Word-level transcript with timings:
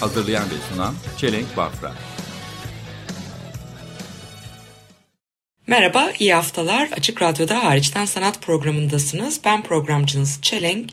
Hazırlayan 0.00 0.44
ve 0.50 0.54
sunan 0.70 0.94
Çelenk 1.16 1.56
Bafra. 1.56 1.94
Merhaba, 5.66 6.12
iyi 6.18 6.34
haftalar. 6.34 6.88
Açık 6.96 7.22
Radyo'da 7.22 7.64
hariçten 7.64 8.04
sanat 8.04 8.42
programındasınız. 8.42 9.40
Ben 9.44 9.62
programcınız 9.62 10.38
Çelenk. 10.42 10.90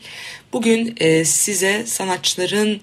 Bugün 0.52 0.94
e, 1.00 1.24
size 1.24 1.86
sanatçıların 1.86 2.80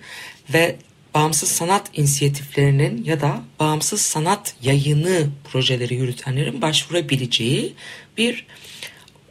ve 0.53 0.75
bağımsız 1.13 1.49
sanat 1.49 1.89
inisiyatiflerinin 1.94 3.03
ya 3.03 3.21
da 3.21 3.41
bağımsız 3.59 4.02
sanat 4.02 4.55
yayını 4.61 5.30
projeleri 5.52 5.95
yürütenlerin 5.95 6.61
başvurabileceği 6.61 7.73
bir 8.17 8.45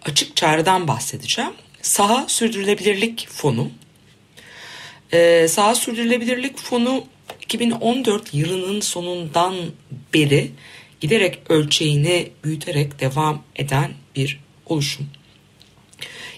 açık 0.04 0.36
çağrıdan 0.36 0.88
bahsedeceğim. 0.88 1.52
Saha 1.82 2.28
Sürdürülebilirlik 2.28 3.28
Fonu. 3.30 3.70
Ee, 5.12 5.48
Saha 5.48 5.74
Sürdürülebilirlik 5.74 6.58
Fonu 6.58 7.04
2014 7.40 8.34
yılının 8.34 8.80
sonundan 8.80 9.54
beri 10.14 10.50
giderek 11.00 11.38
ölçeğini 11.48 12.30
büyüterek 12.44 13.00
devam 13.00 13.42
eden 13.56 13.92
bir 14.16 14.40
oluşum. 14.66 15.06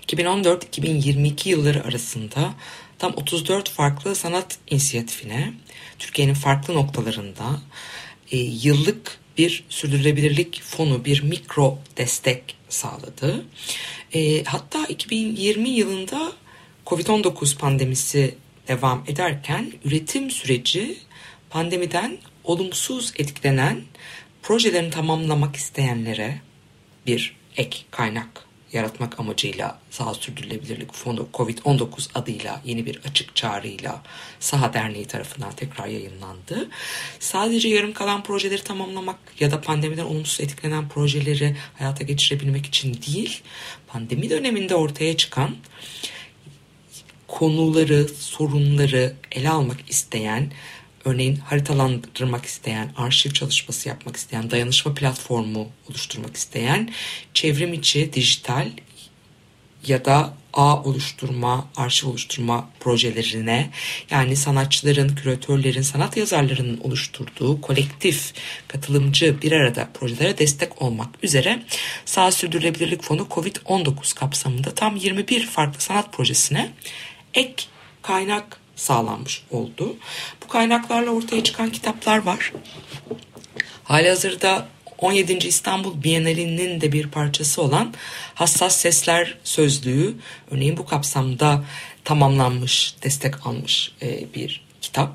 2014-2022 0.07 1.49
yılları 1.49 1.85
arasında 1.85 2.55
tam 2.99 3.13
34 3.13 3.69
farklı 3.71 4.15
sanat 4.15 4.59
inisiyatifine 4.71 5.53
Türkiye'nin 5.99 6.35
farklı 6.35 6.75
noktalarında 6.75 7.61
e, 8.31 8.37
yıllık 8.39 9.19
bir 9.39 9.65
sürdürülebilirlik 9.69 10.63
fonu, 10.63 11.05
bir 11.05 11.23
mikro 11.23 11.79
destek 11.97 12.57
sağladı. 12.69 13.45
E, 14.15 14.45
hatta 14.45 14.87
2020 14.87 15.69
yılında 15.69 16.33
Covid-19 16.87 17.59
pandemisi 17.59 18.35
devam 18.69 19.05
ederken 19.07 19.73
üretim 19.85 20.31
süreci 20.31 20.99
pandemiden 21.51 22.19
olumsuz 22.45 23.13
etkilenen 23.17 23.83
projelerini 24.43 24.91
tamamlamak 24.91 25.57
isteyenlere 25.57 26.41
bir 27.07 27.37
ek 27.57 27.79
kaynak 27.91 28.45
yaratmak 28.75 29.21
amacıyla 29.21 29.79
Saha 29.91 30.15
Sürdürülebilirlik 30.15 30.95
Fonu 30.95 31.29
Covid-19 31.35 32.09
adıyla 32.15 32.61
yeni 32.65 32.87
bir 32.87 33.01
açık 33.05 33.37
çağrıyla 33.37 34.03
Saha 34.41 34.75
Derneği 34.75 35.07
tarafından 35.07 35.53
tekrar 35.53 35.87
yayınlandı. 35.87 36.69
Sadece 37.21 37.69
yarım 37.69 37.93
kalan 37.93 38.23
projeleri 38.23 38.63
tamamlamak 38.63 39.19
ya 39.41 39.51
da 39.51 39.61
pandemiden 39.61 40.05
olumsuz 40.05 40.41
etkilenen 40.41 40.89
projeleri 40.89 41.57
hayata 41.79 42.05
geçirebilmek 42.05 42.67
için 42.67 42.99
değil, 43.07 43.43
pandemi 43.87 44.31
döneminde 44.31 44.75
ortaya 44.75 45.17
çıkan 45.17 45.57
konuları, 47.39 48.09
sorunları 48.09 49.15
ele 49.33 49.51
almak 49.51 49.91
isteyen, 49.91 50.53
örneğin 51.05 51.37
haritalandırmak 51.37 52.45
isteyen, 52.45 52.93
arşiv 52.97 53.31
çalışması 53.31 53.89
yapmak 53.89 54.17
isteyen, 54.17 54.51
dayanışma 54.51 54.95
platformu 54.95 55.69
oluşturmak 55.91 56.37
isteyen, 56.37 56.91
çevrim 57.35 57.73
içi, 57.73 58.13
dijital 58.13 58.71
ya 59.87 60.05
da 60.05 60.35
ağ 60.53 60.83
oluşturma, 60.83 61.69
arşiv 61.77 62.09
oluşturma 62.09 62.71
projelerine 62.81 63.71
yani 64.11 64.37
sanatçıların, 64.37 65.15
küratörlerin, 65.15 65.83
sanat 65.83 66.17
yazarlarının 66.17 66.81
oluşturduğu 66.81 67.61
kolektif, 67.61 68.33
katılımcı 68.69 69.43
bir 69.43 69.53
arada 69.53 69.89
projelere 69.95 70.39
destek 70.39 70.83
olmak 70.83 71.25
üzere 71.25 71.63
Sağ 72.05 72.33
Sürdürülebilirlik 72.33 73.03
Fonu 73.03 73.27
COVID-19 73.31 74.15
kapsamında 74.15 74.75
tam 74.75 74.97
21 74.97 75.47
farklı 75.47 75.81
sanat 75.81 76.13
projesine 76.13 76.73
ek 77.35 77.65
kaynak 78.03 78.61
sağlanmış 78.77 79.43
oldu. 79.51 79.97
Bu 80.45 80.49
kaynaklarla 80.49 81.11
ortaya 81.11 81.45
çıkan 81.45 81.71
kitaplar 81.71 82.19
var. 82.19 82.53
Halihazırda 83.85 84.69
17. 84.99 85.33
İstanbul 85.33 86.03
Bienalinin 86.03 86.81
de 86.81 86.93
bir 86.93 87.07
parçası 87.07 87.63
olan 87.63 87.95
Hassas 88.35 88.77
Sesler 88.77 89.39
Sözlüğü 89.45 90.15
örneğin 90.51 90.77
bu 90.77 90.87
kapsamda 90.87 91.65
tamamlanmış, 92.05 92.95
destek 93.03 93.47
almış 93.47 93.93
e, 94.03 94.35
bir 94.35 94.65
kitap. 94.81 95.13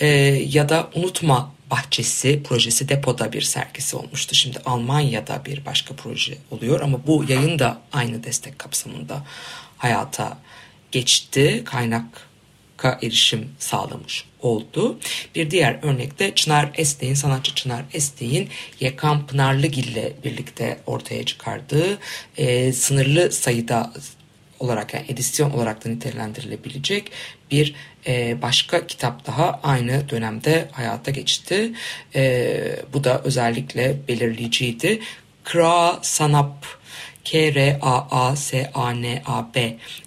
E, 0.00 0.06
ya 0.48 0.68
da 0.68 0.90
Unutma 0.94 1.52
Bahçesi 1.70 2.42
projesi 2.42 2.88
depoda 2.88 3.32
bir 3.32 3.42
sergisi 3.42 3.96
olmuştu. 3.96 4.34
Şimdi 4.34 4.58
Almanya'da 4.66 5.44
bir 5.44 5.64
başka 5.66 5.94
proje 5.94 6.38
oluyor 6.50 6.80
ama 6.80 7.06
bu 7.06 7.24
yayın 7.28 7.58
da 7.58 7.80
aynı 7.92 8.24
destek 8.24 8.58
kapsamında 8.58 9.24
hayata 9.78 10.38
geçti. 10.92 11.62
Kaynak 11.64 12.32
erişim 13.02 13.48
sağlamış 13.58 14.24
oldu. 14.40 14.98
Bir 15.34 15.50
diğer 15.50 15.78
örnekte 15.82 16.34
Çınar 16.34 16.70
Estek'in, 16.74 17.14
sanatçı 17.14 17.54
Çınar 17.54 17.82
Estek'in 17.92 18.48
Yekan 18.80 19.26
Pınarlıgil 19.26 19.88
ile 19.88 20.12
birlikte 20.24 20.78
ortaya 20.86 21.24
çıkardığı 21.24 21.98
e, 22.36 22.72
sınırlı 22.72 23.32
sayıda 23.32 23.92
olarak 24.60 24.94
yani 24.94 25.06
edisyon 25.08 25.50
olarak 25.50 25.84
da 25.84 25.88
nitelendirilebilecek 25.88 27.10
bir 27.50 27.74
e, 28.06 28.42
başka 28.42 28.86
kitap 28.86 29.26
daha 29.26 29.60
aynı 29.62 30.08
dönemde 30.08 30.68
hayata 30.72 31.10
geçti. 31.10 31.72
E, 32.14 32.76
bu 32.92 33.04
da 33.04 33.22
özellikle 33.24 33.96
belirleyiciydi. 34.08 35.00
Kra 35.44 35.98
Sanap 36.02 36.66
K-R-A-A-S-A-N-A-B 37.24 38.76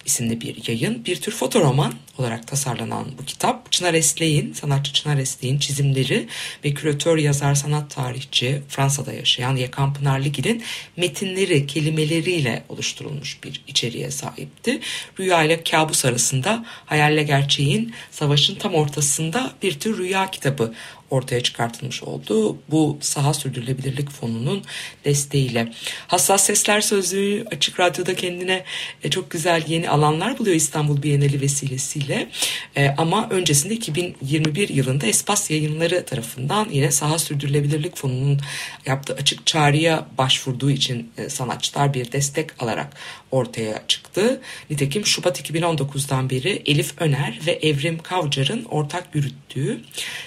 isimli 0.06 0.42
bir 0.42 0.68
yayın. 0.68 1.06
Bir 1.06 1.22
tür 1.22 1.31
fotoroman 1.31 1.94
olarak 2.18 2.48
tasarlanan 2.48 3.06
bu 3.20 3.26
kitap 3.26 3.72
Çınar 3.72 3.94
Esleğin, 3.94 4.53
sanatçı 4.53 4.94
Çınar 4.94 5.18
Esleğin 5.18 5.59
çizimleri 5.59 6.28
ve 6.66 6.74
küratör 6.74 7.18
yazar 7.18 7.56
sanat 7.56 7.92
tarihçi 7.96 8.62
Fransa'da 8.70 9.14
yaşayan 9.14 9.56
Yakan 9.56 9.94
Pınar 9.94 10.20
Ligil'in 10.20 10.64
metinleri, 10.98 11.68
kelimeleriyle 11.68 12.64
oluşturulmuş 12.70 13.44
bir 13.44 13.62
içeriğe 13.68 14.12
sahipti. 14.12 14.80
Rüya 15.20 15.44
ile 15.44 15.64
kabus 15.64 16.06
arasında 16.06 16.66
hayalle 16.86 17.24
gerçeğin 17.24 17.94
savaşın 18.12 18.56
tam 18.56 18.74
ortasında 18.74 19.54
bir 19.64 19.80
tür 19.80 19.98
rüya 19.98 20.31
kitabı 20.31 20.74
ortaya 21.16 21.44
çıkartılmış 21.44 22.03
oldu. 22.03 22.58
Bu 22.70 22.98
Saha 23.02 23.34
Sürdürülebilirlik 23.34 24.09
Fonu'nun 24.12 24.64
desteğiyle. 25.06 25.72
Hassas 26.08 26.44
Sesler 26.44 26.81
Sözlüğü 26.81 27.46
Açık 27.52 27.80
Radyo'da 27.80 28.16
kendine 28.16 28.64
e, 29.03 29.09
çok 29.09 29.31
güzel 29.31 29.64
yeni 29.68 29.90
alanlar 29.90 30.40
buluyor 30.40 30.56
İstanbul 30.56 31.04
Bienali 31.04 31.42
vesilesiyle. 31.42 32.30
E, 32.78 32.90
ama 32.98 33.30
öncesinde 33.30 33.74
2021 33.74 34.70
yılında 34.70 35.06
Espas 35.06 35.52
Yayınları 35.52 36.06
tarafından 36.06 36.68
yine 36.72 36.92
Saha 36.92 37.20
Sürdürülebilirlik 37.20 37.98
Fonu'nun 37.98 38.40
yaptığı 38.86 39.14
açık 39.14 39.46
çağrıya 39.46 40.08
başvurduğu 40.18 40.72
için 40.72 41.12
e, 41.18 41.30
sanatçılar 41.30 41.94
bir 41.94 42.12
destek 42.12 42.64
alarak 42.64 42.94
ortaya 43.31 43.84
çıktı. 43.88 44.42
Nitekim 44.70 45.06
Şubat 45.06 45.42
2019'dan 45.42 46.30
beri 46.30 46.62
Elif 46.66 46.94
Öner 47.02 47.40
ve 47.48 47.52
Evrim 47.52 47.98
Kavcar'ın 47.98 48.66
ortak 48.66 49.16
yürüttüğü 49.16 49.81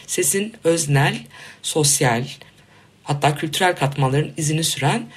sesin 0.06 0.54
öznel, 0.78 1.16
sosyal 1.62 2.24
hatta 3.02 3.34
kültürel 3.34 3.76
katmanların 3.76 4.32
izini 4.36 4.64
süren 4.64 5.08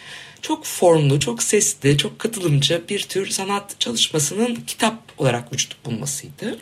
çok 0.41 0.65
formlu, 0.65 1.19
çok 1.19 1.43
sesli, 1.43 1.97
çok 1.97 2.19
katılımcı 2.19 2.83
bir 2.89 3.01
tür 3.01 3.29
sanat 3.29 3.79
çalışmasının 3.79 4.55
kitap 4.55 4.97
olarak 5.17 5.53
vücut 5.53 5.85
bulmasıydı. 5.85 6.59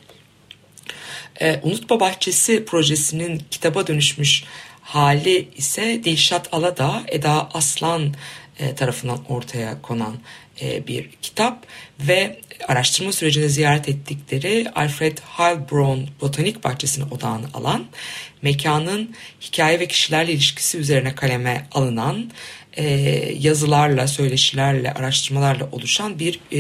Ee, 1.42 1.60
Unutma 1.64 2.00
Bahçesi 2.00 2.66
projesinin 2.66 3.42
kitaba 3.52 3.88
dönüşmüş 3.88 4.44
hali 4.82 5.50
ise 5.58 6.02
Dilşat 6.04 6.54
Aladağ, 6.54 7.04
Eda 7.08 7.50
Aslan 7.54 8.14
e, 8.60 8.76
tarafından 8.76 9.20
ortaya 9.30 9.82
konan 9.82 10.16
e, 10.16 10.49
bir 10.62 11.10
kitap 11.22 11.66
ve 12.00 12.40
araştırma 12.68 13.12
sürecinde 13.12 13.50
ziyaret 13.50 13.90
ettikleri 13.90 14.68
Alfred 14.76 15.18
Heilbronn 15.18 16.08
Botanik 16.22 16.64
Bahçesi'ne 16.64 17.06
odağını 17.12 17.46
alan, 17.54 17.86
mekanın 18.42 19.16
hikaye 19.42 19.80
ve 19.80 19.88
kişilerle 19.88 20.34
ilişkisi 20.34 20.78
üzerine 20.78 21.16
kaleme 21.16 21.68
alınan 21.72 22.32
e, 22.78 22.86
yazılarla, 23.40 24.08
söyleşilerle, 24.08 24.94
araştırmalarla 24.94 25.70
oluşan 25.72 26.20
bir 26.20 26.40
e, 26.52 26.60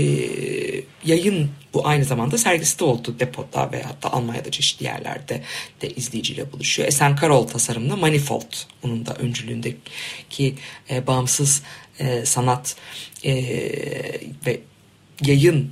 yayın 1.05 1.51
bu 1.73 1.87
aynı 1.87 2.05
zamanda 2.05 2.37
sergisi 2.37 2.79
de 2.79 2.83
oldu 2.83 3.15
depoda 3.19 3.71
ve 3.71 3.83
hatta 3.83 4.11
Almanya'da 4.11 4.51
çeşitli 4.51 4.85
yerlerde 4.85 5.43
de 5.81 5.89
izleyiciyle 5.89 6.51
buluşuyor. 6.51 6.87
Esen 6.87 7.15
Karol 7.15 7.47
tasarımlı 7.47 7.97
Manifold 7.97 8.53
onun 8.83 9.05
da 9.05 9.15
öncülüğündeki 9.15 10.55
e, 10.89 11.07
bağımsız 11.07 11.63
e, 11.99 12.25
sanat 12.25 12.75
e, 13.23 13.33
ve 14.45 14.59
yayın 15.21 15.71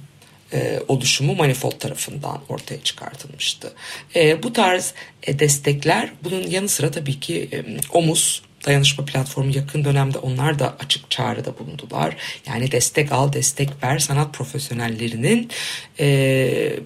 e, 0.54 0.80
oluşumu 0.88 1.36
Manifold 1.36 1.80
tarafından 1.80 2.42
ortaya 2.50 2.84
çıkartılmıştı. 2.84 3.74
E, 4.16 4.44
bu 4.44 4.54
tarz 4.54 4.94
e, 5.24 5.40
destekler 5.40 6.12
bunun 6.24 6.48
yanı 6.48 6.70
sıra 6.70 6.92
tabii 6.92 7.20
ki 7.20 7.50
e, 7.54 7.64
Omuz 7.98 8.42
dayanışma 8.66 9.06
platformu 9.06 9.56
yakın 9.56 9.86
dönemde 9.86 10.18
onlar 10.18 10.60
da 10.60 10.76
açık 10.80 11.12
çağrıda 11.12 11.60
bulundular. 11.60 12.16
Yani 12.48 12.72
destek 12.72 13.12
al, 13.12 13.34
destek 13.34 13.84
ver 13.84 14.00
sanat 14.00 14.34
profesyonellerinin 14.34 15.50
e, 16.00 16.80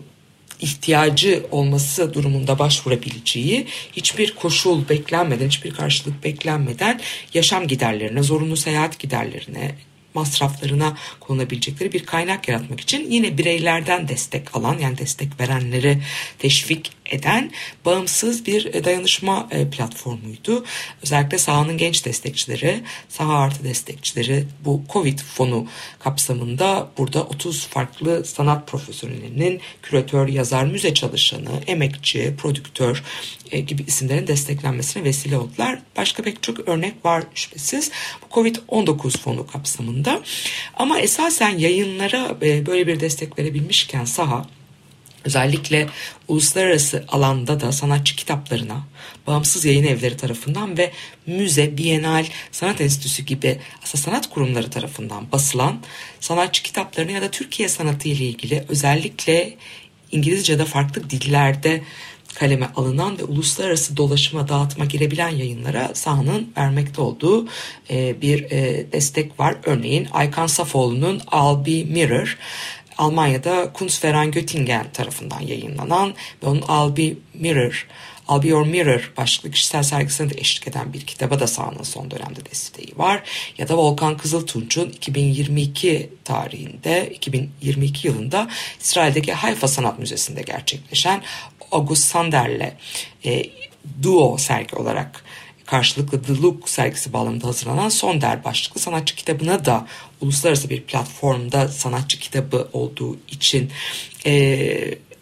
ihtiyacı 0.61 1.45
olması 1.51 2.13
durumunda 2.13 2.59
başvurabileceği 2.59 3.67
hiçbir 3.93 4.35
koşul 4.35 4.89
beklenmeden, 4.89 5.47
hiçbir 5.47 5.71
karşılık 5.71 6.23
beklenmeden 6.23 7.01
yaşam 7.33 7.67
giderlerine, 7.67 8.23
zorunlu 8.23 8.57
seyahat 8.57 8.99
giderlerine, 8.99 9.75
masraflarına 10.13 10.97
konulabilecekleri 11.19 11.93
bir 11.93 12.05
kaynak 12.05 12.47
yaratmak 12.47 12.79
için 12.79 13.11
yine 13.11 13.37
bireylerden 13.37 14.07
destek 14.07 14.55
alan 14.55 14.77
yani 14.77 14.97
destek 14.97 15.39
verenleri 15.39 15.97
teşvik 16.39 16.91
eden 17.11 17.51
bağımsız 17.85 18.45
bir 18.45 18.83
dayanışma 18.83 19.47
e, 19.51 19.69
platformuydu. 19.69 20.65
Özellikle 21.03 21.37
sahanın 21.37 21.77
genç 21.77 22.05
destekçileri, 22.05 22.83
saha 23.09 23.37
artı 23.37 23.63
destekçileri 23.63 24.45
bu 24.65 24.81
Covid 24.93 25.19
fonu 25.19 25.67
kapsamında 25.99 26.89
burada 26.97 27.23
30 27.23 27.67
farklı 27.67 28.25
sanat 28.25 28.67
profesyonelinin 28.67 29.61
küratör, 29.81 30.27
yazar, 30.27 30.65
müze 30.65 30.93
çalışanı, 30.93 31.49
emekçi, 31.67 32.35
prodüktör 32.37 33.03
e, 33.51 33.59
gibi 33.59 33.83
isimlerin 33.87 34.27
desteklenmesine 34.27 35.03
vesile 35.03 35.37
oldular. 35.37 35.79
Başka 35.97 36.23
pek 36.23 36.43
çok 36.43 36.69
örnek 36.69 37.05
var 37.05 37.23
şüphesiz. 37.35 37.91
Bu 38.21 38.41
Covid-19 38.41 39.17
fonu 39.17 39.47
kapsamında. 39.47 40.21
Ama 40.73 40.99
esasen 40.99 41.57
yayınlara 41.57 42.35
e, 42.41 42.65
böyle 42.65 42.87
bir 42.87 42.99
destek 42.99 43.39
verebilmişken 43.39 44.05
saha 44.05 44.45
özellikle 45.25 45.87
uluslararası 46.27 47.05
alanda 47.07 47.59
da 47.59 47.71
sanatçı 47.71 48.15
kitaplarına 48.15 48.87
bağımsız 49.27 49.65
yayın 49.65 49.83
evleri 49.83 50.17
tarafından 50.17 50.77
ve 50.77 50.91
müze, 51.25 51.77
bienal, 51.77 52.25
sanat 52.51 52.81
enstitüsü 52.81 53.23
gibi 53.23 53.59
aslında 53.83 54.03
sanat 54.03 54.29
kurumları 54.29 54.69
tarafından 54.69 55.31
basılan 55.31 55.79
sanatçı 56.19 56.63
kitaplarına 56.63 57.11
ya 57.11 57.21
da 57.21 57.31
Türkiye 57.31 57.69
sanatı 57.69 58.09
ile 58.09 58.25
ilgili 58.25 58.65
özellikle 58.69 59.53
İngilizce'de 60.11 60.65
farklı 60.65 61.09
dillerde 61.09 61.81
kaleme 62.35 62.69
alınan 62.75 63.19
ve 63.19 63.23
uluslararası 63.23 63.97
dolaşıma 63.97 64.47
dağıtma 64.47 64.85
girebilen 64.85 65.29
yayınlara 65.29 65.91
sahanın 65.93 66.53
vermekte 66.57 67.01
olduğu 67.01 67.47
e, 67.89 68.21
bir 68.21 68.43
e, 68.43 68.91
destek 68.91 69.39
var. 69.39 69.55
Örneğin 69.63 70.07
Aykan 70.11 70.47
Safoğlu'nun 70.47 71.15
I'll 71.15 71.65
Be 71.65 71.83
Mirror 71.93 72.37
Almanya'da 72.97 73.73
Kunstverein 73.73 74.31
Göttingen 74.31 74.91
tarafından 74.93 75.41
yayınlanan 75.41 76.13
ve 76.43 76.47
onun 76.47 76.97
Be 76.97 77.13
Mirror 77.33 77.87
Be 78.39 78.47
Your 78.47 78.65
Mirror 78.65 79.11
başlıklı 79.17 79.51
kişisel 79.51 79.83
sergisine 79.83 80.29
de 80.29 80.33
eşlik 80.37 80.67
eden 80.67 80.93
bir 80.93 81.01
kitaba 81.01 81.39
da 81.39 81.47
sahanın 81.47 81.83
son 81.83 82.11
dönemde 82.11 82.45
desteği 82.51 82.93
var. 82.97 83.23
Ya 83.57 83.67
da 83.67 83.77
Volkan 83.77 84.17
Kızıltunç'un 84.17 84.89
2022 84.89 86.09
tarihinde, 86.23 87.09
2022 87.13 88.07
yılında 88.07 88.47
İsrail'deki 88.81 89.33
Hayfa 89.33 89.67
Sanat 89.67 89.99
Müzesi'nde 89.99 90.41
gerçekleşen 90.41 91.21
August 91.71 92.03
Sander'le 92.03 92.73
e, 93.25 93.43
duo 94.03 94.37
sergi 94.37 94.75
olarak 94.75 95.23
karşılıklı 95.71 96.21
The 96.21 96.33
Look 96.33 96.69
sergisi 96.69 97.13
bağlamında 97.13 97.47
hazırlanan 97.47 97.89
Son 97.89 98.21
Der 98.21 98.43
başlıklı 98.43 98.81
sanatçı 98.81 99.15
kitabına 99.15 99.65
da 99.65 99.87
uluslararası 100.21 100.69
bir 100.69 100.81
platformda 100.81 101.67
sanatçı 101.67 102.19
kitabı 102.19 102.69
olduğu 102.73 103.17
için 103.27 103.71
e, 104.25 104.31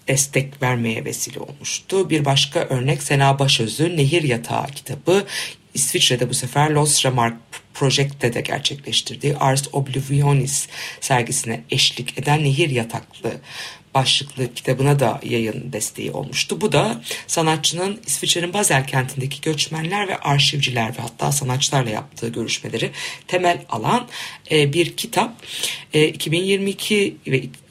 destek 0.07 0.62
vermeye 0.62 1.06
vesile 1.06 1.40
olmuştu. 1.40 2.10
Bir 2.10 2.25
başka 2.25 2.60
örnek 2.60 3.04
Sena 3.04 3.40
Başöz'ün 3.40 3.98
Nehir 3.98 4.24
Yatağı 4.24 4.68
kitabı 4.68 5.25
İsviçre'de 5.74 6.30
bu 6.30 6.34
sefer 6.34 6.69
Los 6.69 7.06
Remark 7.06 7.38
Project'te 7.74 8.34
de 8.34 8.42
gerçekleştirdiği 8.42 9.38
Ars 9.38 9.68
Oblivionis 9.74 10.68
sergisine 11.02 11.63
eşlik 11.69 12.19
eden 12.19 12.44
Nehir 12.44 12.69
Yataklı 12.69 13.31
başlıklı 14.00 14.54
kitabına 14.54 15.00
da 15.00 15.19
yayın 15.24 15.74
desteği 15.74 16.12
olmuştu. 16.12 16.62
Bu 16.62 16.72
da 16.72 17.01
sanatçının 17.28 18.00
İsviçre'nin 18.06 18.54
Basel 18.54 18.88
kentindeki 18.88 19.42
göçmenler 19.42 20.07
ve 20.07 20.18
arşivciler 20.18 20.90
ve 20.90 21.01
hatta 21.01 21.31
sanatçılarla 21.31 21.90
yaptığı 21.90 22.28
görüşmeleri 22.28 22.92
temel 23.28 23.66
alan 23.69 24.07
e, 24.51 24.74
bir 24.74 24.98
kitap. 24.98 25.34
E, 25.94 26.07
2022 26.07 27.18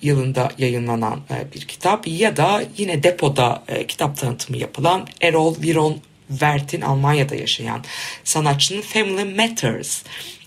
yılında 0.02 0.52
yayınlanan 0.58 1.20
e, 1.30 1.54
bir 1.54 1.60
kitap 1.60 2.06
ya 2.06 2.36
da 2.36 2.64
yine 2.78 3.02
depoda 3.02 3.62
e, 3.69 3.86
kitap 3.86 4.16
tanıtımı 4.16 4.56
yapılan 4.58 5.08
Erol 5.20 5.62
Viron 5.62 6.00
Vert'in 6.31 6.81
Almanya'da 6.81 7.34
yaşayan 7.34 7.84
sanatçının 8.24 8.81
Family 8.81 9.34
Matters 9.34 10.02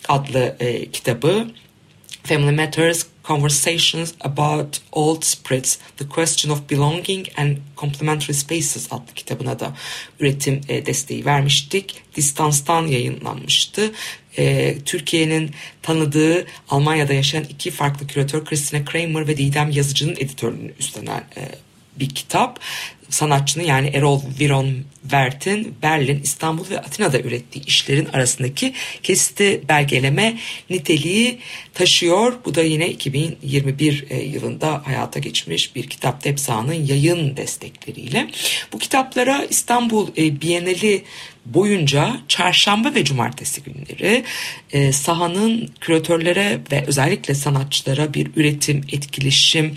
adlı 0.09 0.55
e, 0.59 0.91
kitabı 0.91 1.47
Family 2.23 2.55
Matters 2.55 3.05
Conversations 3.23 4.13
About 4.21 4.77
Old 4.91 5.23
Spirits, 5.23 5.77
The 5.97 6.09
Question 6.09 6.51
of 6.51 6.69
Belonging 6.69 7.27
and 7.37 7.57
Complementary 7.77 8.33
Spaces 8.33 8.87
adlı 8.91 9.13
kitabına 9.15 9.59
da 9.59 9.73
üretim 10.19 10.61
e, 10.69 10.85
desteği 10.85 11.25
vermiştik. 11.25 12.01
Distanstan 12.15 12.87
yayınlanmıştı. 12.87 13.91
E, 14.37 14.77
Türkiye'nin 14.85 15.51
tanıdığı 15.81 16.45
Almanya'da 16.69 17.13
yaşayan 17.13 17.43
iki 17.43 17.71
farklı 17.71 18.07
küratör 18.07 18.45
Christina 18.45 18.85
Kramer 18.85 19.27
ve 19.27 19.37
Didem 19.37 19.71
Yazıcı'nın 19.71 20.15
editörlüğünü 20.15 20.73
üstlenen 20.79 21.23
e, 21.37 21.41
bir 21.99 22.09
kitap 22.09 22.59
sanatçının 23.11 23.63
yani 23.63 23.87
Erol 23.87 24.21
Viron 24.39 24.75
Vert'in 25.11 25.75
Berlin, 25.81 26.21
İstanbul 26.23 26.69
ve 26.69 26.79
Atina'da 26.79 27.19
ürettiği 27.19 27.65
işlerin 27.65 28.05
arasındaki 28.05 28.73
kesiti 29.03 29.61
belgeleme 29.69 30.37
niteliği 30.69 31.39
taşıyor. 31.73 32.33
Bu 32.45 32.55
da 32.55 32.61
yine 32.61 32.89
2021 32.89 34.05
e, 34.09 34.23
yılında 34.23 34.81
hayata 34.85 35.19
geçmiş 35.19 35.75
bir 35.75 35.87
kitap 35.87 36.21
Tepsa'nın 36.21 36.73
yayın 36.73 37.37
destekleriyle. 37.37 38.27
Bu 38.73 38.79
kitaplara 38.79 39.45
İstanbul 39.49 40.07
e, 40.17 40.41
Bienali 40.41 41.03
boyunca 41.45 42.17
çarşamba 42.27 42.95
ve 42.95 43.03
cumartesi 43.03 43.61
günleri 43.63 44.23
e, 44.71 44.91
sahanın 44.91 45.69
küratörlere 45.79 46.59
ve 46.71 46.83
özellikle 46.87 47.35
sanatçılara 47.35 48.13
bir 48.13 48.31
üretim, 48.35 48.81
etkileşim, 48.91 49.75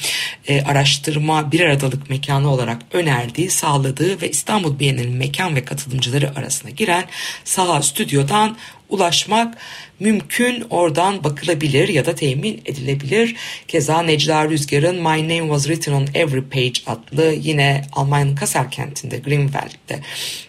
e, 0.49 0.63
araştırma, 0.63 1.53
bir 1.53 1.61
aradalık 1.61 2.11
mekanı 2.11 2.53
olarak 2.53 2.83
önerdiği, 2.93 3.51
sağladığı 3.51 4.21
ve 4.21 4.31
İstanbul 4.31 4.79
Bienali'nin 4.79 5.17
mekan 5.17 5.57
ve 5.57 5.65
katılımcıları 5.65 6.37
arasına 6.37 6.71
giren 6.71 7.05
saha 7.45 7.83
stüdyodan 7.83 8.57
ulaşmak 8.89 9.59
mümkün 10.01 10.67
oradan 10.71 11.25
bakılabilir 11.25 11.89
ya 11.89 12.07
da 12.07 12.15
temin 12.15 12.63
edilebilir. 12.65 13.37
Keza 13.69 14.03
Necla 14.03 14.51
Rüzgar'ın 14.51 14.97
My 14.97 15.23
Name 15.23 15.41
Was 15.41 15.65
Written 15.65 15.93
on 15.93 16.07
Every 16.15 16.43
Page 16.43 16.81
adlı 16.87 17.35
yine 17.41 17.83
Almanya'nın 17.93 18.35
Kassel 18.35 18.71
kentinde 18.71 19.19
Greenwald'de 19.19 20.01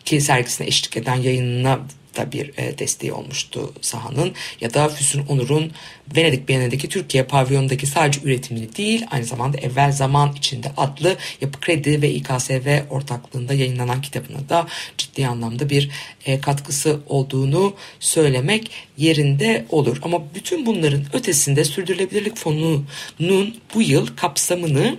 ki 0.05 0.21
sergisine 0.21 0.67
eşlik 0.67 0.97
eden 0.97 1.15
yayınına 1.15 1.79
da 2.17 2.31
bir 2.31 2.51
e, 2.57 2.77
desteği 2.77 3.13
olmuştu 3.13 3.73
sahanın 3.81 4.33
ya 4.61 4.73
da 4.73 4.89
Füsun 4.89 5.25
Onur'un 5.29 5.71
Venedik 6.15 6.49
Bienalindeki 6.49 6.89
Türkiye 6.89 7.23
pavyonundaki 7.23 7.87
sadece 7.87 8.19
üretimini 8.23 8.75
değil 8.75 9.05
aynı 9.11 9.25
zamanda 9.25 9.57
evvel 9.57 9.91
zaman 9.91 10.33
içinde 10.37 10.71
adlı 10.77 11.15
Yapı 11.41 11.59
Kredi 11.59 12.01
ve 12.01 12.11
İKSV 12.11 12.79
ortaklığında 12.89 13.53
yayınlanan 13.53 14.01
kitabına 14.01 14.49
da 14.49 14.67
ciddi 14.97 15.27
anlamda 15.27 15.69
bir 15.69 15.89
e, 16.25 16.41
katkısı 16.41 16.99
olduğunu 17.07 17.73
söylemek 17.99 18.71
yerinde 18.97 19.65
olur. 19.69 19.97
Ama 20.01 20.21
bütün 20.35 20.65
bunların 20.65 21.05
ötesinde 21.13 21.63
Sürdürülebilirlik 21.63 22.37
Fonu'nun 22.37 23.55
bu 23.75 23.81
yıl 23.81 24.07
kapsamını 24.15 24.97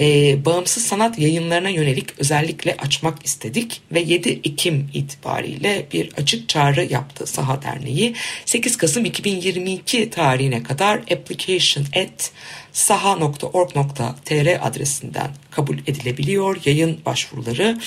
e, 0.00 0.36
bağımsız 0.44 0.86
sanat 0.86 1.18
yayınlarına 1.18 1.68
yönelik 1.68 2.18
özellikle 2.18 2.76
açmak 2.76 3.26
istedik 3.26 3.80
ve 3.92 4.00
7 4.00 4.40
Ekim 4.44 4.90
itibariyle 4.94 5.86
bir 5.92 6.12
açık 6.16 6.48
çağrı 6.48 6.92
yaptı 6.92 7.26
Saha 7.26 7.62
Derneği. 7.62 8.14
8 8.44 8.76
Kasım 8.76 9.04
2022 9.04 10.10
tarihine 10.34 10.62
kadar 10.62 10.98
application 10.98 11.86
at 11.96 12.30
saha.org.tr 12.72 14.66
adresinden 14.66 15.30
kabul 15.50 15.78
edilebiliyor. 15.78 16.56
Yayın 16.64 17.00
başvuruları 17.06 17.78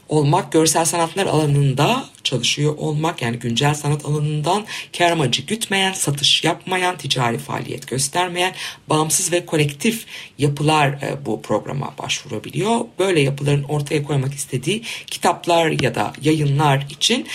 olmak, 0.09 0.53
görsel 0.53 0.85
sanatlar 0.85 1.27
alanında 1.27 2.05
çalışıyor 2.25 2.75
olmak 2.77 3.23
yani 3.23 3.37
güncel 3.39 3.75
sanat 3.75 4.05
alanından 4.05 4.67
kar 4.99 5.11
amacı 5.11 5.43
gütmeyen, 5.43 5.93
satış 5.93 6.45
yapmayan, 6.45 6.97
ticari 6.97 7.39
faaliyet 7.39 7.89
göstermeyen, 7.89 8.55
bağımsız 8.89 9.33
ve 9.33 9.47
kolektif 9.47 10.07
yapılar 10.39 10.89
e, 10.89 11.27
bu 11.27 11.43
programa 11.43 11.95
başvurabiliyor. 12.03 12.81
Böyle 12.99 13.21
yapıların 13.21 13.63
ortaya 13.63 14.03
koymak 14.03 14.35
istediği 14.35 14.83
kitaplar 15.07 15.83
ya 15.83 15.95
da 15.95 16.13
yayınlar 16.23 16.87
için 16.91 17.27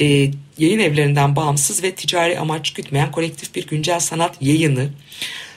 e, 0.00 0.04
yayın 0.58 0.78
evlerinden 0.78 1.36
bağımsız 1.36 1.82
ve 1.82 1.94
ticari 1.94 2.38
amaç 2.38 2.72
gütmeyen 2.72 3.10
kolektif 3.10 3.54
bir 3.54 3.66
güncel 3.66 4.00
sanat 4.00 4.42
yayını, 4.42 4.88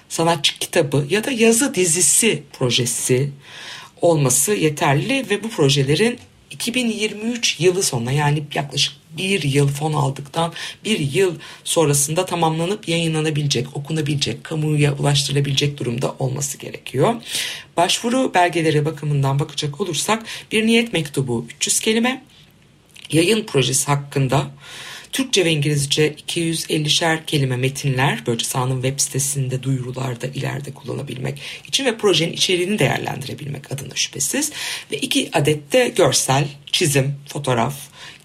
sanatçı 0.09 0.59
kitabı 0.59 1.05
ya 1.09 1.23
da 1.23 1.31
yazı 1.31 1.75
dizisi 1.75 2.43
projesi 2.53 3.31
olması 4.01 4.53
yeterli 4.53 5.29
ve 5.29 5.43
bu 5.43 5.49
projelerin 5.49 6.19
2023 6.57 7.59
yılı 7.59 7.83
sonuna 7.83 8.11
yani 8.11 8.43
yaklaşık 8.53 8.93
bir 9.17 9.43
yıl 9.43 9.67
fon 9.67 9.93
aldıktan 9.93 10.53
bir 10.85 10.99
yıl 10.99 11.35
sonrasında 11.63 12.25
tamamlanıp 12.25 12.87
yayınlanabilecek, 12.87 13.77
okunabilecek, 13.77 14.43
kamuya 14.43 14.93
ulaştırılabilecek 14.93 15.77
durumda 15.77 16.15
olması 16.19 16.57
gerekiyor. 16.57 17.15
Başvuru 17.77 18.33
belgeleri 18.33 18.85
bakımından 18.85 19.39
bakacak 19.39 19.81
olursak 19.81 20.23
bir 20.51 20.67
niyet 20.67 20.93
mektubu 20.93 21.45
300 21.55 21.79
kelime, 21.79 22.23
yayın 23.11 23.45
projesi 23.45 23.85
hakkında 23.85 24.47
Türkçe 25.17 25.45
ve 25.45 25.51
İngilizce 25.51 26.13
250'şer 26.13 27.25
kelime 27.25 27.57
metinler 27.57 28.23
böylece 28.27 28.45
sahanın 28.45 28.81
web 28.81 28.99
sitesinde 28.99 29.63
duyurularda 29.63 30.27
ileride 30.27 30.73
kullanabilmek 30.73 31.41
için 31.67 31.85
ve 31.85 31.97
projenin 31.97 32.33
içeriğini 32.33 32.79
değerlendirebilmek 32.79 33.71
adına 33.71 33.95
şüphesiz. 33.95 34.51
Ve 34.91 34.97
iki 34.97 35.29
adet 35.33 35.73
de 35.73 35.87
görsel, 35.87 36.47
çizim, 36.71 37.15
fotoğraf 37.27 37.75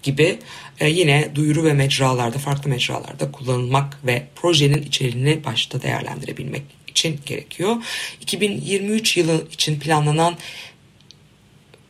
gibi 0.03 0.39
e, 0.79 0.89
yine 0.89 1.31
duyuru 1.35 1.63
ve 1.63 1.73
mecralarda 1.73 2.37
farklı 2.37 2.69
mecralarda 2.69 3.31
kullanılmak 3.31 4.05
ve 4.05 4.27
projenin 4.35 4.81
içeriğini 4.81 5.43
başta 5.43 5.81
değerlendirebilmek 5.81 6.63
için 6.87 7.19
gerekiyor. 7.25 7.75
2023 8.21 9.17
yılı 9.17 9.47
için 9.51 9.79
planlanan 9.79 10.37